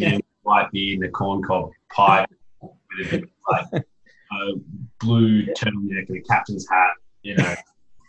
might 0.45 0.71
be 0.71 0.93
in 0.93 0.99
the 0.99 1.09
corncob 1.09 1.71
pipe 1.91 2.29
with 2.61 3.07
a 3.07 3.09
bit 3.09 3.23
of 3.23 3.29
like 3.51 3.83
a 4.31 4.53
blue 4.99 5.45
turtleneck 5.53 6.09
and 6.09 6.17
a 6.17 6.21
captain's 6.21 6.67
hat, 6.69 6.91
you 7.23 7.35
know, 7.35 7.55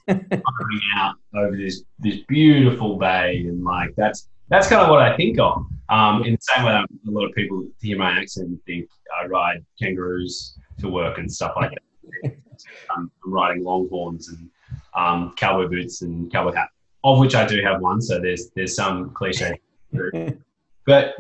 coming 0.07 0.81
out 0.97 1.17
over 1.35 1.57
this 1.57 1.83
this 1.99 2.19
beautiful 2.29 2.97
bay, 2.97 3.45
and 3.47 3.65
like 3.65 3.95
that's 3.97 4.29
that's 4.49 4.69
kind 4.69 4.83
of 4.83 4.89
what 4.89 5.01
I 5.01 5.17
think 5.17 5.39
of. 5.39 5.67
Um, 5.89 6.25
in 6.25 6.33
the 6.33 6.39
same 6.41 6.65
way, 6.65 6.73
that 6.73 6.87
a 7.07 7.11
lot 7.11 7.27
of 7.27 7.35
people 7.35 7.67
hear 7.81 7.99
my 7.99 8.19
accent 8.19 8.49
and 8.49 8.63
think 8.65 8.89
I 9.21 9.27
ride 9.27 9.65
kangaroos 9.81 10.59
to 10.81 10.89
work 10.89 11.19
and 11.19 11.31
stuff 11.31 11.53
like 11.57 11.71
that. 11.71 12.37
I'm 12.97 13.11
riding 13.25 13.63
longhorns 13.63 14.29
and 14.29 14.49
um, 14.97 15.35
cowboy 15.37 15.69
boots 15.69 16.03
and 16.03 16.31
cowboy 16.33 16.55
hat, 16.55 16.69
of 17.05 17.19
which 17.19 17.35
I 17.35 17.47
do 17.47 17.63
have 17.63 17.81
one. 17.81 18.01
So 18.01 18.21
there's 18.21 18.51
there's 18.55 18.75
some 18.75 19.11
cliche. 19.11 19.61
but 20.87 21.15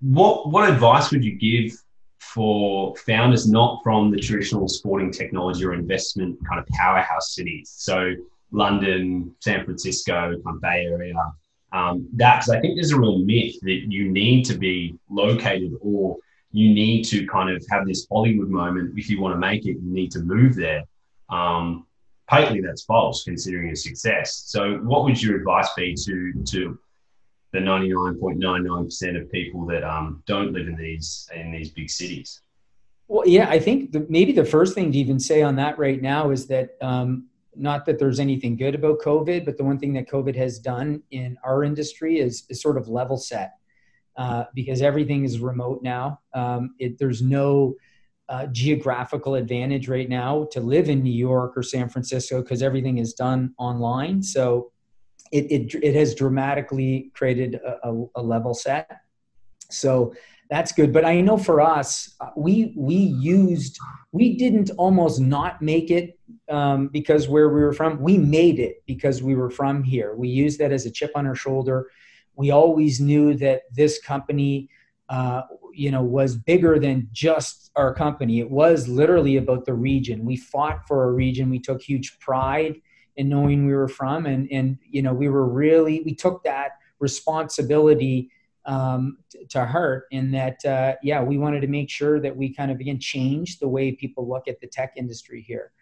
what 0.00 0.50
what 0.50 0.68
advice 0.68 1.10
would 1.10 1.24
you 1.24 1.36
give 1.36 1.72
for 2.18 2.96
founders 2.96 3.48
not 3.48 3.80
from 3.82 4.10
the 4.10 4.18
traditional 4.18 4.68
sporting 4.68 5.10
technology 5.10 5.64
or 5.64 5.74
investment 5.74 6.38
kind 6.48 6.60
of 6.60 6.66
powerhouse 6.68 7.34
cities? 7.34 7.72
So 7.76 8.14
London, 8.50 9.34
San 9.40 9.64
Francisco, 9.64 10.40
kind 10.44 10.56
of 10.56 10.60
Bay 10.60 10.86
Area. 10.86 11.14
Um, 11.72 12.08
that 12.14 12.36
because 12.36 12.50
I 12.50 12.60
think 12.60 12.76
there's 12.76 12.92
a 12.92 12.98
real 12.98 13.18
myth 13.18 13.56
that 13.60 13.84
you 13.88 14.10
need 14.10 14.44
to 14.44 14.56
be 14.56 14.96
located 15.10 15.74
or 15.82 16.16
you 16.50 16.72
need 16.72 17.02
to 17.04 17.26
kind 17.26 17.50
of 17.50 17.62
have 17.70 17.86
this 17.86 18.06
Hollywood 18.10 18.48
moment 18.48 18.98
if 18.98 19.10
you 19.10 19.20
want 19.20 19.34
to 19.34 19.38
make 19.38 19.66
it. 19.66 19.72
You 19.72 19.80
need 19.82 20.10
to 20.12 20.20
move 20.20 20.56
there. 20.56 20.84
Um, 21.28 21.86
patently 22.28 22.60
that's 22.60 22.84
false 22.84 23.24
considering 23.24 23.66
your 23.66 23.76
success. 23.76 24.44
So 24.46 24.76
what 24.78 25.04
would 25.04 25.20
your 25.20 25.36
advice 25.36 25.68
be 25.76 25.94
to 25.94 26.32
to 26.46 26.78
the 27.52 27.58
99.99% 27.60 29.20
of 29.20 29.32
people 29.32 29.64
that 29.66 29.82
um, 29.82 30.22
don't 30.26 30.52
live 30.52 30.68
in 30.68 30.76
these 30.76 31.28
in 31.34 31.50
these 31.50 31.70
big 31.70 31.90
cities? 31.90 32.42
Well, 33.08 33.26
yeah, 33.26 33.48
I 33.48 33.58
think 33.58 33.92
the, 33.92 34.06
maybe 34.10 34.32
the 34.32 34.44
first 34.44 34.74
thing 34.74 34.92
to 34.92 34.98
even 34.98 35.18
say 35.18 35.40
on 35.40 35.56
that 35.56 35.78
right 35.78 36.00
now 36.00 36.30
is 36.30 36.46
that 36.48 36.76
um, 36.82 37.28
not 37.56 37.86
that 37.86 37.98
there's 37.98 38.20
anything 38.20 38.54
good 38.56 38.74
about 38.74 39.00
COVID, 39.00 39.46
but 39.46 39.56
the 39.56 39.64
one 39.64 39.78
thing 39.78 39.94
that 39.94 40.08
COVID 40.08 40.36
has 40.36 40.58
done 40.58 41.02
in 41.10 41.38
our 41.42 41.64
industry 41.64 42.20
is, 42.20 42.44
is 42.50 42.60
sort 42.60 42.76
of 42.76 42.88
level 42.88 43.16
set 43.16 43.54
uh, 44.16 44.44
because 44.54 44.82
everything 44.82 45.24
is 45.24 45.40
remote 45.40 45.82
now. 45.82 46.20
Um, 46.34 46.74
it, 46.78 46.98
there's 46.98 47.22
no 47.22 47.76
uh, 48.28 48.46
geographical 48.46 49.34
advantage 49.36 49.88
right 49.88 50.08
now 50.08 50.46
to 50.52 50.60
live 50.60 50.88
in 50.88 51.02
New 51.02 51.12
York 51.12 51.56
or 51.56 51.62
San 51.62 51.88
Francisco 51.88 52.42
because 52.42 52.62
everything 52.62 52.98
is 52.98 53.14
done 53.14 53.54
online. 53.58 54.22
So 54.22 54.70
it, 55.32 55.50
it, 55.50 55.74
it 55.82 55.94
has 55.94 56.14
dramatically 56.14 57.10
created 57.14 57.54
a, 57.56 57.88
a, 57.88 58.04
a, 58.16 58.22
level 58.22 58.54
set. 58.54 59.00
So 59.70 60.14
that's 60.50 60.72
good. 60.72 60.92
But 60.92 61.04
I 61.04 61.20
know 61.20 61.36
for 61.36 61.60
us, 61.60 62.14
uh, 62.20 62.30
we 62.36 62.72
we 62.76 62.94
used 62.94 63.78
we 64.12 64.36
didn't 64.36 64.70
almost 64.78 65.20
not 65.20 65.60
make 65.60 65.90
it 65.90 66.18
um, 66.50 66.88
because 66.88 67.28
where 67.28 67.50
we 67.50 67.60
were 67.60 67.74
from. 67.74 68.00
We 68.00 68.16
made 68.16 68.58
it 68.58 68.82
because 68.86 69.22
we 69.22 69.34
were 69.34 69.50
from 69.50 69.82
here. 69.82 70.14
We 70.16 70.28
used 70.28 70.58
that 70.60 70.72
as 70.72 70.86
a 70.86 70.90
chip 70.90 71.12
on 71.14 71.26
our 71.26 71.34
shoulder. 71.34 71.90
We 72.34 72.50
always 72.50 73.00
knew 73.00 73.34
that 73.34 73.62
this 73.74 74.00
company 74.00 74.70
uh, 75.08 75.42
you 75.72 75.90
know 75.90 76.02
was 76.02 76.36
bigger 76.36 76.78
than 76.78 77.08
just 77.12 77.70
our 77.76 77.94
company. 77.94 78.40
It 78.40 78.50
was 78.50 78.88
literally 78.88 79.36
about 79.36 79.64
the 79.64 79.74
region. 79.74 80.24
We 80.24 80.36
fought 80.36 80.86
for 80.86 81.04
a 81.04 81.12
region. 81.12 81.50
We 81.50 81.60
took 81.60 81.82
huge 81.82 82.18
pride 82.18 82.80
in 83.18 83.28
knowing 83.28 83.66
we 83.66 83.74
were 83.74 83.88
from 83.88 84.24
and 84.24 84.48
and 84.50 84.78
you 84.88 85.02
know 85.02 85.12
we 85.12 85.28
were 85.28 85.46
really 85.46 86.02
we 86.06 86.14
took 86.14 86.42
that 86.44 86.72
responsibility 87.00 88.30
um, 88.64 89.18
to, 89.50 89.64
heart 89.66 90.04
in 90.10 90.30
that 90.30 90.64
uh, 90.64 90.94
yeah 91.02 91.22
we 91.22 91.36
wanted 91.36 91.60
to 91.60 91.66
make 91.66 91.90
sure 91.90 92.20
that 92.20 92.34
we 92.34 92.54
kind 92.54 92.70
of 92.70 92.78
again 92.80 92.98
change 92.98 93.58
the 93.58 93.68
way 93.68 93.92
people 93.92 94.28
look 94.28 94.46
at 94.46 94.60
the 94.60 94.66
tech 94.66 94.92
industry 94.96 95.44
here 95.46 95.72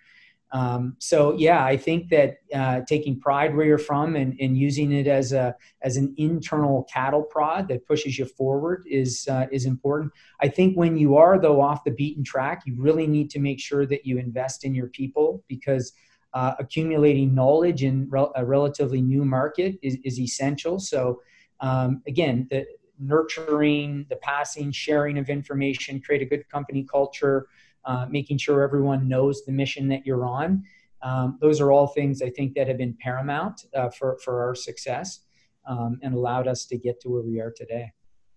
um, 0.52 0.96
so 0.98 1.34
yeah, 1.36 1.64
I 1.64 1.76
think 1.76 2.08
that 2.10 2.38
uh, 2.54 2.80
taking 2.88 3.18
pride 3.18 3.56
where 3.56 3.66
you're 3.66 3.78
from 3.78 4.14
and, 4.14 4.36
and, 4.40 4.56
using 4.56 4.92
it 4.92 5.08
as 5.08 5.32
a 5.32 5.56
as 5.82 5.96
an 5.96 6.14
internal 6.16 6.84
cattle 6.84 7.22
prod 7.22 7.66
that 7.68 7.84
pushes 7.84 8.16
you 8.16 8.26
forward 8.26 8.84
is 8.88 9.26
uh, 9.28 9.46
is 9.50 9.66
important. 9.66 10.12
I 10.40 10.48
think 10.48 10.76
when 10.76 10.96
you 10.96 11.16
are 11.16 11.38
though 11.40 11.60
off 11.60 11.82
the 11.82 11.90
beaten 11.90 12.22
track, 12.22 12.62
you 12.64 12.76
really 12.78 13.08
need 13.08 13.28
to 13.30 13.40
make 13.40 13.58
sure 13.58 13.86
that 13.86 14.06
you 14.06 14.18
invest 14.18 14.64
in 14.64 14.72
your 14.72 14.86
people 14.86 15.42
because 15.48 15.92
uh, 16.32 16.54
accumulating 16.60 17.34
knowledge 17.34 17.82
in 17.82 18.08
a 18.36 18.44
relatively 18.44 19.02
new 19.02 19.24
market 19.24 19.76
is, 19.82 19.96
is 20.04 20.20
essential. 20.20 20.78
So 20.78 21.22
um, 21.60 22.02
again, 22.06 22.46
the 22.50 22.66
nurturing, 22.98 24.06
the 24.08 24.16
passing, 24.16 24.70
sharing 24.70 25.18
of 25.18 25.28
information, 25.28 26.00
create 26.00 26.22
a 26.22 26.26
good 26.26 26.48
company 26.48 26.84
culture 26.84 27.48
uh, 27.86 28.06
making 28.10 28.38
sure 28.38 28.62
everyone 28.62 29.08
knows 29.08 29.44
the 29.44 29.52
mission 29.52 29.88
that 29.88 30.04
you're 30.04 30.26
on. 30.26 30.64
Um, 31.02 31.38
those 31.40 31.60
are 31.60 31.70
all 31.70 31.86
things 31.86 32.20
I 32.20 32.30
think 32.30 32.54
that 32.54 32.66
have 32.68 32.78
been 32.78 32.96
paramount 32.98 33.64
uh, 33.74 33.90
for, 33.90 34.18
for 34.24 34.44
our 34.44 34.54
success 34.54 35.20
um, 35.66 35.98
and 36.02 36.14
allowed 36.14 36.48
us 36.48 36.66
to 36.66 36.76
get 36.76 37.00
to 37.02 37.08
where 37.08 37.22
we 37.22 37.40
are 37.40 37.52
today. 37.52 37.92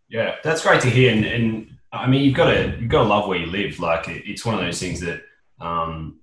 Yeah, 0.10 0.36
that's 0.44 0.64
great 0.64 0.82
to 0.82 0.90
hear. 0.90 1.12
And, 1.12 1.26
and 1.26 1.72
I 1.92 2.08
mean, 2.08 2.24
you've 2.24 2.36
got 2.36 2.52
to 2.52 2.76
you've 2.80 2.90
got 2.90 3.04
to 3.04 3.10
love 3.10 3.28
where 3.28 3.38
you 3.38 3.48
live. 3.48 3.80
Like 3.80 4.08
it's 4.08 4.46
one 4.46 4.56
of 4.56 4.62
those 4.62 4.80
things 4.80 5.00
that 5.02 5.24
um, 5.60 6.20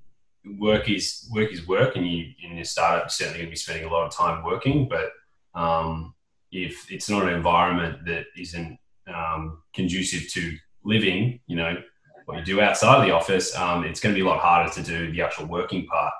work 0.59 0.89
is 0.89 1.29
work 1.33 1.53
is 1.53 1.67
work, 1.67 1.97
and 1.97 2.07
you 2.07 2.33
in 2.43 2.57
your 2.57 2.65
startup 2.65 3.05
you're 3.05 3.11
certainly 3.11 3.39
going 3.39 3.47
to 3.47 3.51
be 3.51 3.57
spending 3.57 3.85
a 3.85 3.93
lot 3.93 4.07
of 4.07 4.13
time 4.13 4.45
working. 4.45 4.89
But 4.89 5.11
um, 5.59 6.15
if 6.51 6.91
it's 6.91 7.09
not 7.09 7.25
an 7.25 7.35
environment 7.35 8.05
that 8.07 8.27
isn't 8.37 8.79
um, 9.13 9.63
conducive 9.73 10.31
to 10.33 10.57
living, 10.85 11.41
you 11.47 11.57
know, 11.57 11.77
what 12.27 12.39
you 12.39 12.45
do 12.45 12.61
outside 12.61 12.99
of 12.99 13.05
the 13.05 13.13
office, 13.13 13.57
um, 13.57 13.85
it's 13.85 14.01
going 14.01 14.15
to 14.15 14.19
be 14.21 14.25
a 14.25 14.29
lot 14.29 14.41
harder 14.41 14.71
to 14.75 14.83
do 14.83 15.11
the 15.13 15.23
actual 15.23 15.47
working 15.47 15.87
part. 15.87 16.13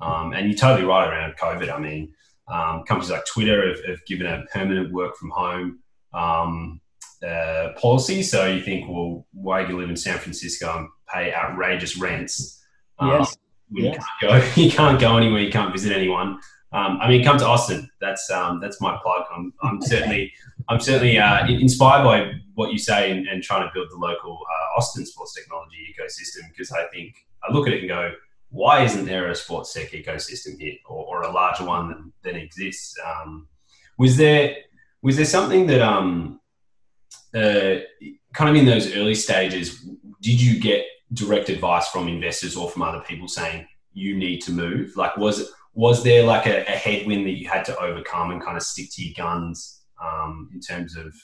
Um, 0.00 0.32
and 0.32 0.48
you're 0.48 0.58
totally 0.58 0.86
right 0.86 1.08
around 1.08 1.34
COVID. 1.36 1.72
I 1.72 1.78
mean, 1.78 2.14
um, 2.48 2.84
companies 2.84 3.10
like 3.10 3.24
Twitter 3.26 3.68
have, 3.68 3.84
have, 3.86 4.04
given 4.06 4.26
a 4.26 4.44
permanent 4.52 4.92
work 4.92 5.16
from 5.16 5.30
home 5.30 5.78
um, 6.12 6.80
uh, 7.26 7.70
policy. 7.80 8.22
So 8.22 8.46
you 8.46 8.60
think, 8.62 8.88
well, 8.88 9.26
why 9.32 9.64
do 9.64 9.72
you 9.72 9.78
live 9.78 9.88
in 9.88 9.96
San 9.96 10.18
Francisco 10.18 10.78
and 10.78 10.88
pay 11.12 11.32
outrageous 11.32 11.96
rents? 11.96 12.62
Um, 12.98 13.08
yes. 13.08 13.36
yes. 13.70 14.04
You, 14.20 14.28
can't 14.30 14.44
go, 14.54 14.60
you 14.60 14.70
can't 14.70 15.00
go 15.00 15.16
anywhere, 15.16 15.40
you 15.40 15.50
can't 15.50 15.72
visit 15.72 15.92
anyone. 15.92 16.38
Um, 16.72 16.98
I 17.00 17.08
mean, 17.08 17.24
come 17.24 17.38
to 17.38 17.46
Austin. 17.46 17.88
That's 18.00 18.26
that's 18.60 18.80
my 18.80 18.98
plug. 19.00 19.24
I'm, 19.34 19.54
I'm 19.62 19.80
certainly 19.80 20.32
I'm 20.68 20.80
certainly 20.80 21.18
uh, 21.18 21.46
inspired 21.46 22.04
by 22.04 22.32
what 22.54 22.72
you 22.72 22.78
say 22.78 23.10
and, 23.10 23.26
and, 23.26 23.42
trying 23.42 23.66
to 23.66 23.70
build 23.74 23.88
the 23.90 23.96
local 23.96 24.38
uh, 24.38 24.78
Austin 24.78 25.04
sports 25.04 25.34
technology 25.34 25.76
ecosystem 25.92 26.48
because 26.50 26.70
I 26.72 26.86
think 26.92 27.14
I 27.42 27.52
look 27.52 27.66
at 27.66 27.74
it 27.74 27.80
and 27.80 27.88
go, 27.88 28.12
why 28.50 28.84
isn't 28.84 29.04
there 29.04 29.30
a 29.30 29.34
sports 29.34 29.72
tech 29.72 29.90
ecosystem 29.90 30.58
here 30.60 30.74
or, 30.86 31.04
or 31.04 31.22
a 31.22 31.32
larger 31.32 31.64
one 31.64 32.12
than, 32.22 32.36
exists? 32.36 32.94
Um, 33.04 33.48
was 33.98 34.16
there 34.16 34.56
was 35.02 35.16
there 35.16 35.26
something 35.26 35.66
that 35.66 35.82
um, 35.82 36.40
uh, 37.34 37.80
kind 38.32 38.50
of 38.50 38.56
in 38.56 38.64
those 38.64 38.94
early 38.94 39.14
stages, 39.14 39.80
did 40.20 40.40
you 40.40 40.60
get 40.60 40.86
direct 41.12 41.48
advice 41.48 41.88
from 41.88 42.08
investors 42.08 42.56
or 42.56 42.70
from 42.70 42.82
other 42.82 43.00
people 43.00 43.28
saying 43.28 43.66
you 43.92 44.16
need 44.16 44.40
to 44.42 44.52
move? 44.52 44.96
Like 44.96 45.16
was 45.16 45.52
was 45.74 46.04
there 46.04 46.22
like 46.24 46.46
a, 46.46 46.60
a 46.62 46.76
headwind 46.76 47.26
that 47.26 47.32
you 47.32 47.48
had 47.48 47.64
to 47.64 47.78
overcome 47.78 48.30
and 48.30 48.40
kind 48.40 48.56
of 48.56 48.62
stick 48.62 48.86
to 48.92 49.02
your 49.02 49.14
guns? 49.16 49.83
Um, 50.02 50.48
in 50.52 50.60
terms 50.60 50.96
of, 50.96 51.14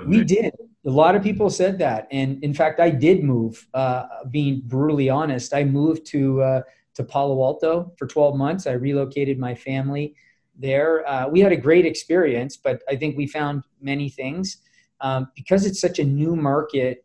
of 0.00 0.06
we 0.06 0.22
did 0.24 0.52
a 0.86 0.90
lot 0.90 1.16
of 1.16 1.22
people 1.22 1.48
said 1.50 1.78
that 1.78 2.06
and 2.10 2.42
in 2.44 2.52
fact 2.52 2.80
i 2.80 2.90
did 2.90 3.24
move 3.24 3.66
uh, 3.74 4.04
being 4.30 4.62
brutally 4.66 5.08
honest 5.08 5.54
i 5.54 5.64
moved 5.64 6.04
to 6.06 6.42
uh, 6.42 6.60
to 6.96 7.04
Palo 7.04 7.44
Alto 7.44 7.92
for 7.98 8.06
12 8.06 8.36
months. 8.36 8.66
I 8.66 8.72
relocated 8.72 9.38
my 9.38 9.54
family 9.54 10.14
there. 10.58 11.06
Uh, 11.06 11.28
we 11.28 11.40
had 11.40 11.52
a 11.52 11.56
great 11.56 11.84
experience, 11.84 12.56
but 12.56 12.82
I 12.88 12.96
think 12.96 13.16
we 13.16 13.26
found 13.26 13.62
many 13.80 14.08
things 14.08 14.62
um, 15.02 15.28
because 15.36 15.66
it's 15.66 15.80
such 15.80 15.98
a 15.98 16.04
new 16.04 16.34
market. 16.34 17.04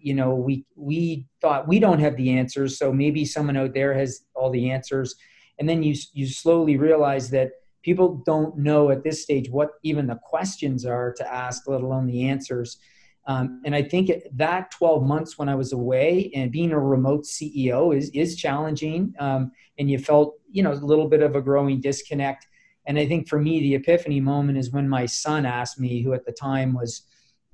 You 0.00 0.14
know, 0.14 0.34
we 0.34 0.64
we 0.74 1.26
thought 1.40 1.68
we 1.68 1.78
don't 1.78 1.98
have 1.98 2.16
the 2.16 2.30
answers, 2.30 2.78
so 2.78 2.92
maybe 2.92 3.24
someone 3.24 3.56
out 3.56 3.74
there 3.74 3.92
has 3.92 4.22
all 4.34 4.50
the 4.50 4.70
answers, 4.70 5.14
and 5.58 5.68
then 5.68 5.82
you 5.82 5.94
you 6.14 6.26
slowly 6.26 6.76
realize 6.76 7.28
that 7.30 7.50
people 7.88 8.22
don't 8.26 8.54
know 8.58 8.90
at 8.90 9.02
this 9.02 9.22
stage 9.22 9.48
what 9.48 9.70
even 9.82 10.06
the 10.06 10.20
questions 10.22 10.84
are 10.84 11.14
to 11.14 11.24
ask, 11.32 11.66
let 11.66 11.80
alone 11.80 12.06
the 12.06 12.28
answers. 12.28 12.76
Um, 13.26 13.62
and 13.64 13.74
I 13.74 13.82
think 13.82 14.10
that 14.34 14.70
12 14.72 15.02
months 15.04 15.38
when 15.38 15.48
I 15.48 15.54
was 15.54 15.72
away 15.72 16.30
and 16.34 16.52
being 16.52 16.72
a 16.72 16.78
remote 16.78 17.24
CEO 17.24 17.96
is 17.96 18.10
is 18.10 18.36
challenging. 18.36 19.14
Um, 19.18 19.52
and 19.78 19.90
you 19.90 19.98
felt, 19.98 20.34
you 20.50 20.62
know, 20.62 20.72
a 20.72 20.90
little 20.92 21.08
bit 21.08 21.22
of 21.22 21.34
a 21.34 21.40
growing 21.40 21.80
disconnect. 21.80 22.46
And 22.86 22.98
I 22.98 23.06
think 23.06 23.26
for 23.26 23.40
me, 23.40 23.60
the 23.60 23.74
epiphany 23.74 24.20
moment 24.20 24.58
is 24.58 24.70
when 24.70 24.86
my 24.86 25.06
son 25.06 25.46
asked 25.46 25.80
me, 25.80 26.02
who 26.02 26.12
at 26.12 26.26
the 26.26 26.32
time 26.32 26.74
was, 26.74 27.02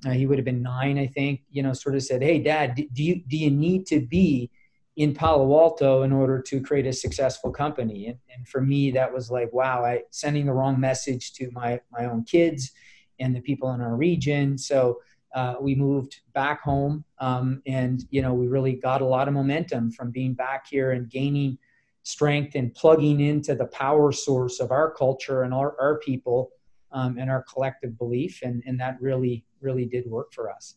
uh, 0.05 0.11
he 0.11 0.27
would 0.27 0.39
have 0.39 0.45
been 0.45 0.63
nine, 0.63 0.99
I 0.99 1.07
think, 1.07 1.43
you 1.51 1.63
know, 1.63 1.73
sort 1.73 1.95
of 1.95 2.03
said, 2.03 2.23
"Hey, 2.23 2.39
Dad, 2.41 2.75
do 2.75 3.03
you 3.09 3.23
do 3.29 3.37
you 3.37 3.53
need 3.53 3.87
to 3.87 4.01
be 4.01 4.51
in 4.97 5.13
Palo 5.13 5.59
Alto 5.59 6.03
in 6.03 6.13
order 6.13 6.41
to 6.41 6.61
create 6.61 6.87
a 6.87 6.93
successful 6.93 7.51
company?" 7.51 8.07
And, 8.07 8.19
and 8.35 8.49
for 8.49 8.61
me, 8.61 8.91
that 8.93 9.13
was 9.13 9.31
like, 9.31 9.53
wow, 9.53 9.85
I 9.85 10.03
sending 10.11 10.47
the 10.47 10.53
wrong 10.53 10.79
message 10.79 11.33
to 11.35 11.51
my 11.53 11.81
my 11.93 12.07
own 12.07 12.25
kids 12.25 12.73
and 13.21 13.35
the 13.35 13.41
people 13.41 13.73
in 13.73 13.81
our 13.81 13.97
region. 13.97 14.59
So 14.59 15.01
uh, 15.35 15.57
we 15.61 15.75
moved 15.75 16.21
back 16.33 16.63
home, 16.63 17.05
um, 17.19 17.61
and 17.67 18.05
you 18.11 18.23
know 18.23 18.33
we 18.33 18.47
really 18.47 18.75
got 18.75 19.03
a 19.03 19.05
lot 19.07 19.27
of 19.29 19.35
momentum 19.35 19.91
from 19.91 20.11
being 20.11 20.33
back 20.33 20.67
here 20.69 20.93
and 20.93 21.11
gaining 21.11 21.59
strength 22.05 22.55
and 22.55 22.73
plugging 22.75 23.21
into 23.21 23.55
the 23.55 23.67
power 23.67 24.13
source 24.13 24.61
of 24.61 24.71
our 24.71 24.93
culture 24.93 25.43
and 25.43 25.55
our, 25.55 25.75
our 25.81 25.99
people 26.01 26.51
um, 26.93 27.17
and 27.19 27.31
our 27.31 27.43
collective 27.43 27.99
belief, 27.99 28.41
and, 28.43 28.63
and 28.67 28.79
that 28.79 28.97
really 29.01 29.45
really 29.61 29.87
did 29.87 30.07
work 30.07 30.33
for 30.33 30.51
us. 30.51 30.77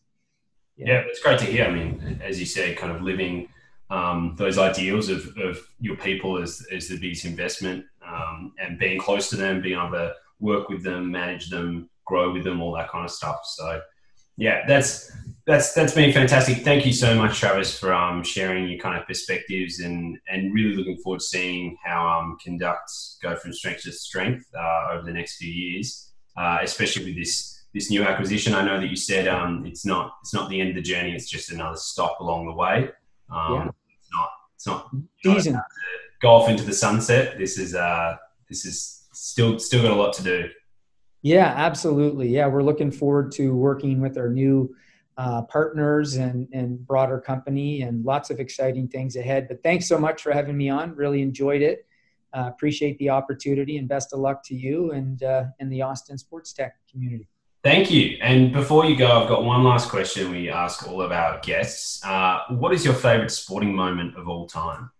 Yeah. 0.76 0.86
yeah, 0.86 1.02
it's 1.06 1.20
great 1.20 1.38
to 1.40 1.44
hear. 1.44 1.64
I 1.64 1.70
mean, 1.70 2.20
as 2.24 2.40
you 2.40 2.46
say, 2.46 2.74
kind 2.74 2.92
of 2.92 3.02
living 3.02 3.48
um, 3.90 4.34
those 4.36 4.58
ideals 4.58 5.08
of, 5.08 5.26
of 5.38 5.58
your 5.80 5.96
people 5.96 6.42
as, 6.42 6.66
as 6.72 6.88
the 6.88 6.98
biggest 6.98 7.24
investment 7.24 7.84
um, 8.06 8.52
and 8.60 8.78
being 8.78 9.00
close 9.00 9.30
to 9.30 9.36
them, 9.36 9.62
being 9.62 9.78
able 9.78 9.92
to 9.92 10.14
work 10.40 10.68
with 10.68 10.82
them, 10.82 11.10
manage 11.10 11.50
them, 11.50 11.88
grow 12.04 12.32
with 12.32 12.44
them, 12.44 12.60
all 12.60 12.74
that 12.74 12.90
kind 12.90 13.04
of 13.04 13.10
stuff. 13.10 13.40
So 13.44 13.80
yeah, 14.36 14.64
that's 14.66 15.12
that's 15.46 15.72
that's 15.72 15.94
been 15.94 16.12
fantastic. 16.12 16.58
Thank 16.58 16.86
you 16.86 16.92
so 16.92 17.14
much, 17.14 17.40
Travis, 17.40 17.76
for 17.76 17.92
um, 17.92 18.22
sharing 18.22 18.68
your 18.68 18.78
kind 18.78 18.98
of 18.98 19.06
perspectives 19.06 19.80
and 19.80 20.16
and 20.30 20.54
really 20.54 20.76
looking 20.76 20.96
forward 20.98 21.20
to 21.20 21.26
seeing 21.26 21.76
how 21.84 22.06
um, 22.06 22.38
Kinducts 22.44 23.20
go 23.20 23.34
from 23.34 23.52
strength 23.52 23.82
to 23.82 23.92
strength 23.92 24.46
uh, 24.56 24.92
over 24.92 25.02
the 25.04 25.12
next 25.12 25.38
few 25.38 25.52
years, 25.52 26.12
uh, 26.36 26.58
especially 26.62 27.06
with 27.06 27.16
this 27.16 27.64
this 27.74 27.90
new 27.90 28.04
acquisition. 28.04 28.54
I 28.54 28.64
know 28.64 28.80
that 28.80 28.88
you 28.88 28.96
said 28.96 29.26
um, 29.26 29.66
it's 29.66 29.84
not 29.84 30.12
it's 30.22 30.32
not 30.32 30.48
the 30.50 30.60
end 30.60 30.70
of 30.70 30.76
the 30.76 30.82
journey; 30.82 31.14
it's 31.14 31.28
just 31.28 31.50
another 31.50 31.76
stop 31.76 32.20
along 32.20 32.46
the 32.46 32.52
way. 32.52 32.90
Um, 33.30 33.54
yeah. 33.54 33.70
It's 34.58 34.66
not 34.66 34.88
it's 34.92 35.24
not 35.24 35.36
Season. 35.36 35.60
golf 36.20 36.48
into 36.48 36.64
the 36.64 36.72
sunset. 36.72 37.38
This 37.38 37.58
is 37.58 37.76
uh, 37.76 38.16
this 38.48 38.66
is 38.66 39.06
still 39.12 39.56
still 39.60 39.82
got 39.82 39.92
a 39.92 39.94
lot 39.94 40.12
to 40.14 40.24
do. 40.24 40.48
Yeah, 41.22 41.52
absolutely. 41.56 42.28
Yeah, 42.28 42.48
we're 42.48 42.64
looking 42.64 42.90
forward 42.90 43.30
to 43.32 43.54
working 43.54 44.00
with 44.00 44.18
our 44.18 44.28
new 44.28 44.74
uh, 45.16 45.42
partners 45.42 46.16
and, 46.16 46.48
and 46.52 46.84
broader 46.84 47.20
company 47.20 47.82
and 47.82 48.04
lots 48.04 48.30
of 48.30 48.40
exciting 48.40 48.88
things 48.88 49.14
ahead. 49.14 49.46
But 49.46 49.62
thanks 49.62 49.86
so 49.86 49.96
much 49.96 50.22
for 50.22 50.32
having 50.32 50.56
me 50.56 50.68
on. 50.70 50.94
Really 50.96 51.22
enjoyed 51.22 51.62
it. 51.62 51.86
Uh, 52.36 52.46
appreciate 52.48 52.98
the 52.98 53.10
opportunity 53.10 53.78
and 53.78 53.88
best 53.88 54.12
of 54.12 54.18
luck 54.18 54.42
to 54.44 54.54
you 54.54 54.90
and, 54.92 55.22
uh, 55.22 55.44
and 55.60 55.72
the 55.72 55.82
Austin 55.82 56.18
sports 56.18 56.52
tech 56.52 56.74
community. 56.90 57.28
Thank 57.68 57.90
you. 57.90 58.16
And 58.22 58.50
before 58.50 58.86
you 58.86 58.96
go, 58.96 59.20
I've 59.20 59.28
got 59.28 59.44
one 59.44 59.62
last 59.62 59.90
question 59.90 60.30
we 60.30 60.48
ask 60.48 60.88
all 60.88 61.02
of 61.02 61.12
our 61.12 61.38
guests. 61.40 62.02
Uh, 62.02 62.40
what 62.48 62.72
is 62.72 62.82
your 62.82 62.94
favorite 62.94 63.30
sporting 63.30 63.76
moment 63.76 64.16
of 64.16 64.26
all 64.26 64.46
time? 64.46 64.90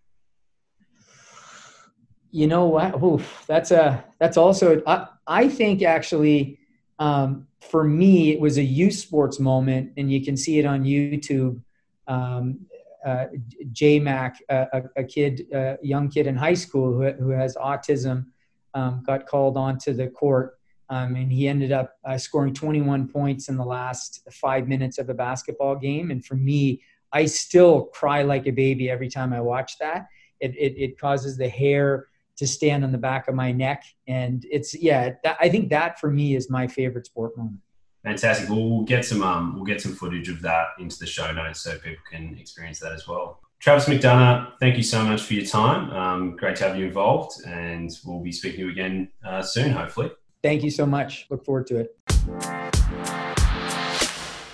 You 2.30 2.46
know 2.46 2.66
what? 2.66 3.02
Oof, 3.02 3.44
that's 3.46 3.70
a 3.70 4.04
that's 4.20 4.36
also 4.36 4.82
I, 4.86 5.06
I 5.26 5.48
think 5.48 5.82
actually 5.82 6.58
um, 6.98 7.46
for 7.58 7.84
me 7.84 8.32
it 8.32 8.38
was 8.38 8.58
a 8.58 8.62
youth 8.62 8.96
sports 8.96 9.40
moment, 9.40 9.92
and 9.96 10.12
you 10.12 10.22
can 10.22 10.36
see 10.36 10.58
it 10.58 10.66
on 10.66 10.84
YouTube. 10.84 11.62
Um, 12.06 12.66
uh, 13.02 13.28
JMac, 13.72 14.34
a, 14.50 14.82
a 14.94 15.04
kid, 15.04 15.46
a 15.54 15.78
young 15.82 16.10
kid 16.10 16.26
in 16.26 16.36
high 16.36 16.52
school 16.52 16.92
who, 16.92 17.12
who 17.12 17.30
has 17.30 17.56
autism, 17.56 18.26
um, 18.74 19.02
got 19.06 19.24
called 19.24 19.56
onto 19.56 19.94
the 19.94 20.08
court, 20.08 20.57
um, 20.90 21.16
and 21.16 21.30
he 21.30 21.48
ended 21.48 21.72
up 21.72 21.96
uh, 22.04 22.16
scoring 22.16 22.54
21 22.54 23.08
points 23.08 23.48
in 23.48 23.56
the 23.56 23.64
last 23.64 24.26
five 24.32 24.68
minutes 24.68 24.98
of 24.98 25.10
a 25.10 25.14
basketball 25.14 25.76
game. 25.76 26.10
And 26.10 26.24
for 26.24 26.34
me, 26.34 26.82
I 27.12 27.26
still 27.26 27.84
cry 27.86 28.22
like 28.22 28.46
a 28.46 28.50
baby 28.50 28.90
every 28.90 29.08
time 29.08 29.32
I 29.32 29.40
watch 29.40 29.78
that. 29.78 30.06
It, 30.40 30.54
it, 30.56 30.80
it 30.80 30.98
causes 30.98 31.36
the 31.36 31.48
hair 31.48 32.06
to 32.36 32.46
stand 32.46 32.84
on 32.84 32.92
the 32.92 32.98
back 32.98 33.28
of 33.28 33.34
my 33.34 33.52
neck. 33.52 33.84
And 34.06 34.46
it's 34.50 34.74
yeah, 34.74 35.14
that, 35.24 35.36
I 35.40 35.48
think 35.48 35.70
that 35.70 35.98
for 35.98 36.10
me 36.10 36.36
is 36.36 36.48
my 36.48 36.66
favorite 36.66 37.06
sport 37.06 37.36
moment. 37.36 37.60
Fantastic. 38.04 38.48
Well, 38.48 38.70
we'll 38.70 38.84
get 38.84 39.04
some 39.04 39.22
um, 39.22 39.56
we'll 39.56 39.64
get 39.64 39.80
some 39.80 39.92
footage 39.92 40.28
of 40.28 40.40
that 40.42 40.68
into 40.78 40.98
the 40.98 41.06
show 41.06 41.32
notes 41.32 41.60
so 41.60 41.76
people 41.78 42.02
can 42.10 42.36
experience 42.38 42.78
that 42.80 42.92
as 42.92 43.06
well. 43.08 43.40
Travis 43.58 43.86
McDonough, 43.86 44.52
thank 44.60 44.76
you 44.76 44.84
so 44.84 45.04
much 45.04 45.22
for 45.22 45.34
your 45.34 45.44
time. 45.44 45.90
Um, 45.90 46.36
great 46.36 46.54
to 46.56 46.64
have 46.68 46.78
you 46.78 46.86
involved, 46.86 47.44
and 47.44 47.90
we'll 48.04 48.20
be 48.20 48.30
speaking 48.30 48.60
to 48.60 48.66
you 48.66 48.70
again 48.70 49.08
uh, 49.26 49.42
soon, 49.42 49.72
hopefully. 49.72 50.12
Thank 50.48 50.64
you 50.64 50.70
so 50.70 50.86
much. 50.86 51.26
Look 51.28 51.44
forward 51.44 51.66
to 51.66 51.76
it. 51.76 51.94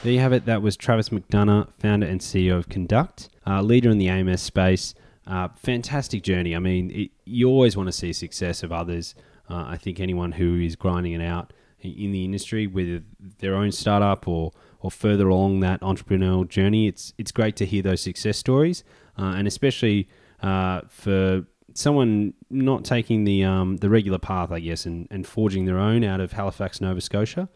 There 0.02 0.12
you 0.12 0.18
have 0.18 0.32
it. 0.32 0.44
That 0.44 0.60
was 0.60 0.76
Travis 0.76 1.10
McDonough, 1.10 1.68
founder 1.78 2.04
and 2.04 2.20
CEO 2.20 2.56
of 2.56 2.68
Kinduct, 2.68 3.28
uh, 3.46 3.62
leader 3.62 3.90
in 3.90 3.98
the 3.98 4.08
AMS 4.08 4.42
space. 4.42 4.96
Uh, 5.24 5.50
fantastic 5.54 6.24
journey. 6.24 6.56
I 6.56 6.58
mean, 6.58 6.90
it, 6.90 7.10
you 7.24 7.48
always 7.48 7.76
want 7.76 7.86
to 7.86 7.92
see 7.92 8.12
success 8.12 8.64
of 8.64 8.72
others. 8.72 9.14
Uh, 9.48 9.66
I 9.68 9.76
think 9.76 10.00
anyone 10.00 10.32
who 10.32 10.58
is 10.58 10.74
grinding 10.74 11.12
it 11.12 11.22
out 11.22 11.52
in 11.78 12.10
the 12.10 12.24
industry, 12.24 12.66
whether 12.66 13.04
their 13.38 13.54
own 13.54 13.70
startup 13.70 14.26
or 14.26 14.50
or 14.80 14.90
further 14.90 15.28
along 15.28 15.60
that 15.60 15.80
entrepreneurial 15.80 16.48
journey, 16.48 16.88
it's 16.88 17.14
it's 17.18 17.30
great 17.30 17.54
to 17.54 17.66
hear 17.66 17.82
those 17.82 18.00
success 18.00 18.36
stories, 18.36 18.82
uh, 19.16 19.34
and 19.36 19.46
especially 19.46 20.08
uh, 20.42 20.80
for 20.88 21.46
someone 21.74 22.34
not 22.50 22.84
taking 22.84 23.24
the 23.24 23.44
um, 23.44 23.76
the 23.78 23.90
regular 23.90 24.18
path, 24.18 24.50
I 24.50 24.60
guess, 24.60 24.86
and, 24.86 25.06
and 25.10 25.26
forging 25.26 25.64
their 25.66 25.78
own 25.78 26.04
out 26.04 26.20
of 26.20 26.32
Halifax, 26.32 26.80
Nova 26.80 27.00
Scotia. 27.00 27.48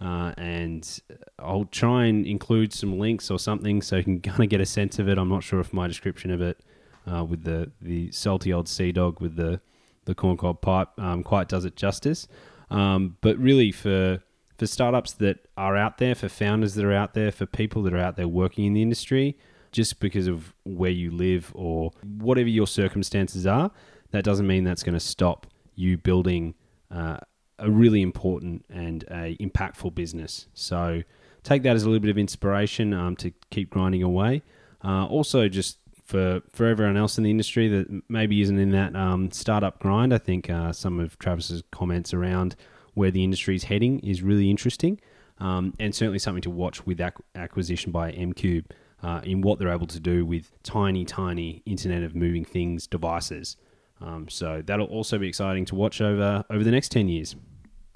Uh, 0.00 0.32
and 0.36 1.00
I'll 1.40 1.64
try 1.64 2.04
and 2.04 2.24
include 2.26 2.72
some 2.72 2.98
links 2.98 3.30
or 3.30 3.38
something 3.38 3.82
so 3.82 3.96
you 3.96 4.04
can 4.04 4.20
kind 4.22 4.42
of 4.42 4.48
get 4.48 4.60
a 4.60 4.66
sense 4.66 4.98
of 4.98 5.08
it. 5.08 5.18
I'm 5.18 5.28
not 5.28 5.42
sure 5.42 5.60
if 5.60 5.72
my 5.72 5.86
description 5.86 6.30
of 6.30 6.40
it 6.40 6.60
uh, 7.06 7.24
with 7.24 7.44
the, 7.44 7.70
the 7.80 8.10
salty 8.12 8.52
old 8.52 8.68
sea 8.68 8.92
dog 8.92 9.20
with 9.20 9.36
the, 9.36 9.60
the 10.04 10.14
corncob 10.14 10.60
pipe 10.60 10.88
um, 10.98 11.22
quite 11.22 11.48
does 11.48 11.64
it 11.64 11.76
justice. 11.76 12.28
Um, 12.70 13.16
but 13.20 13.38
really, 13.38 13.72
for 13.72 14.22
for 14.58 14.66
startups 14.66 15.12
that 15.12 15.46
are 15.56 15.76
out 15.76 15.98
there, 15.98 16.14
for 16.16 16.28
founders 16.28 16.74
that 16.74 16.84
are 16.84 16.92
out 16.92 17.14
there, 17.14 17.30
for 17.30 17.46
people 17.46 17.82
that 17.84 17.94
are 17.94 17.98
out 17.98 18.16
there 18.16 18.26
working 18.26 18.64
in 18.64 18.74
the 18.74 18.82
industry, 18.82 19.38
just 19.72 20.00
because 20.00 20.26
of 20.26 20.54
where 20.64 20.90
you 20.90 21.10
live 21.10 21.52
or 21.54 21.90
whatever 22.02 22.48
your 22.48 22.66
circumstances 22.66 23.46
are, 23.46 23.70
that 24.10 24.24
doesn't 24.24 24.46
mean 24.46 24.64
that's 24.64 24.82
going 24.82 24.94
to 24.94 25.00
stop 25.00 25.46
you 25.74 25.96
building 25.96 26.54
uh, 26.90 27.18
a 27.58 27.70
really 27.70 28.02
important 28.02 28.64
and 28.70 29.04
a 29.10 29.36
impactful 29.40 29.94
business. 29.94 30.46
So 30.54 31.02
take 31.42 31.62
that 31.62 31.76
as 31.76 31.82
a 31.82 31.86
little 31.86 32.00
bit 32.00 32.10
of 32.10 32.18
inspiration 32.18 32.92
um, 32.92 33.16
to 33.16 33.32
keep 33.50 33.70
grinding 33.70 34.02
away. 34.02 34.42
Uh, 34.84 35.06
also, 35.06 35.48
just 35.48 35.78
for 36.04 36.40
for 36.50 36.66
everyone 36.66 36.96
else 36.96 37.18
in 37.18 37.24
the 37.24 37.30
industry 37.30 37.68
that 37.68 38.02
maybe 38.08 38.40
isn't 38.40 38.58
in 38.58 38.70
that 38.70 38.96
um, 38.96 39.30
startup 39.30 39.78
grind. 39.78 40.14
I 40.14 40.18
think 40.18 40.48
uh, 40.48 40.72
some 40.72 40.98
of 40.98 41.18
Travis's 41.18 41.62
comments 41.70 42.14
around 42.14 42.56
where 42.94 43.10
the 43.10 43.22
industry 43.22 43.54
is 43.54 43.64
heading 43.64 44.00
is 44.00 44.22
really 44.22 44.50
interesting, 44.50 45.00
um, 45.38 45.74
and 45.78 45.94
certainly 45.94 46.18
something 46.18 46.42
to 46.42 46.50
watch 46.50 46.86
with 46.86 47.00
ac- 47.00 47.14
acquisition 47.34 47.92
by 47.92 48.10
MCube 48.12 48.64
uh, 49.02 49.20
in 49.24 49.40
what 49.40 49.58
they're 49.58 49.72
able 49.72 49.86
to 49.86 50.00
do 50.00 50.24
with 50.24 50.50
tiny, 50.62 51.04
tiny 51.04 51.62
Internet 51.66 52.02
of 52.02 52.14
Moving 52.14 52.44
Things 52.44 52.86
devices. 52.86 53.56
Um, 54.00 54.28
so 54.28 54.62
that'll 54.64 54.86
also 54.86 55.18
be 55.18 55.28
exciting 55.28 55.64
to 55.66 55.74
watch 55.74 56.00
over 56.00 56.44
over 56.50 56.62
the 56.62 56.70
next 56.70 56.90
ten 56.90 57.08
years. 57.08 57.36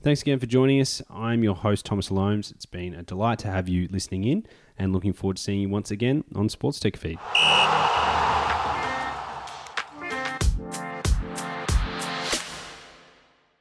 Thanks 0.02 0.22
again 0.22 0.40
for 0.40 0.46
joining 0.46 0.80
us. 0.80 1.00
I'm 1.08 1.44
your 1.44 1.54
host, 1.54 1.86
Thomas 1.86 2.10
Loams. 2.10 2.50
It's 2.50 2.66
been 2.66 2.92
a 2.92 3.04
delight 3.04 3.38
to 3.40 3.48
have 3.48 3.68
you 3.68 3.86
listening 3.88 4.24
in 4.24 4.44
and 4.76 4.92
looking 4.92 5.12
forward 5.12 5.36
to 5.36 5.42
seeing 5.42 5.60
you 5.60 5.68
once 5.68 5.92
again 5.92 6.24
on 6.34 6.48
Sports 6.48 6.80
Tech 6.80 6.96
Feed. 6.96 7.20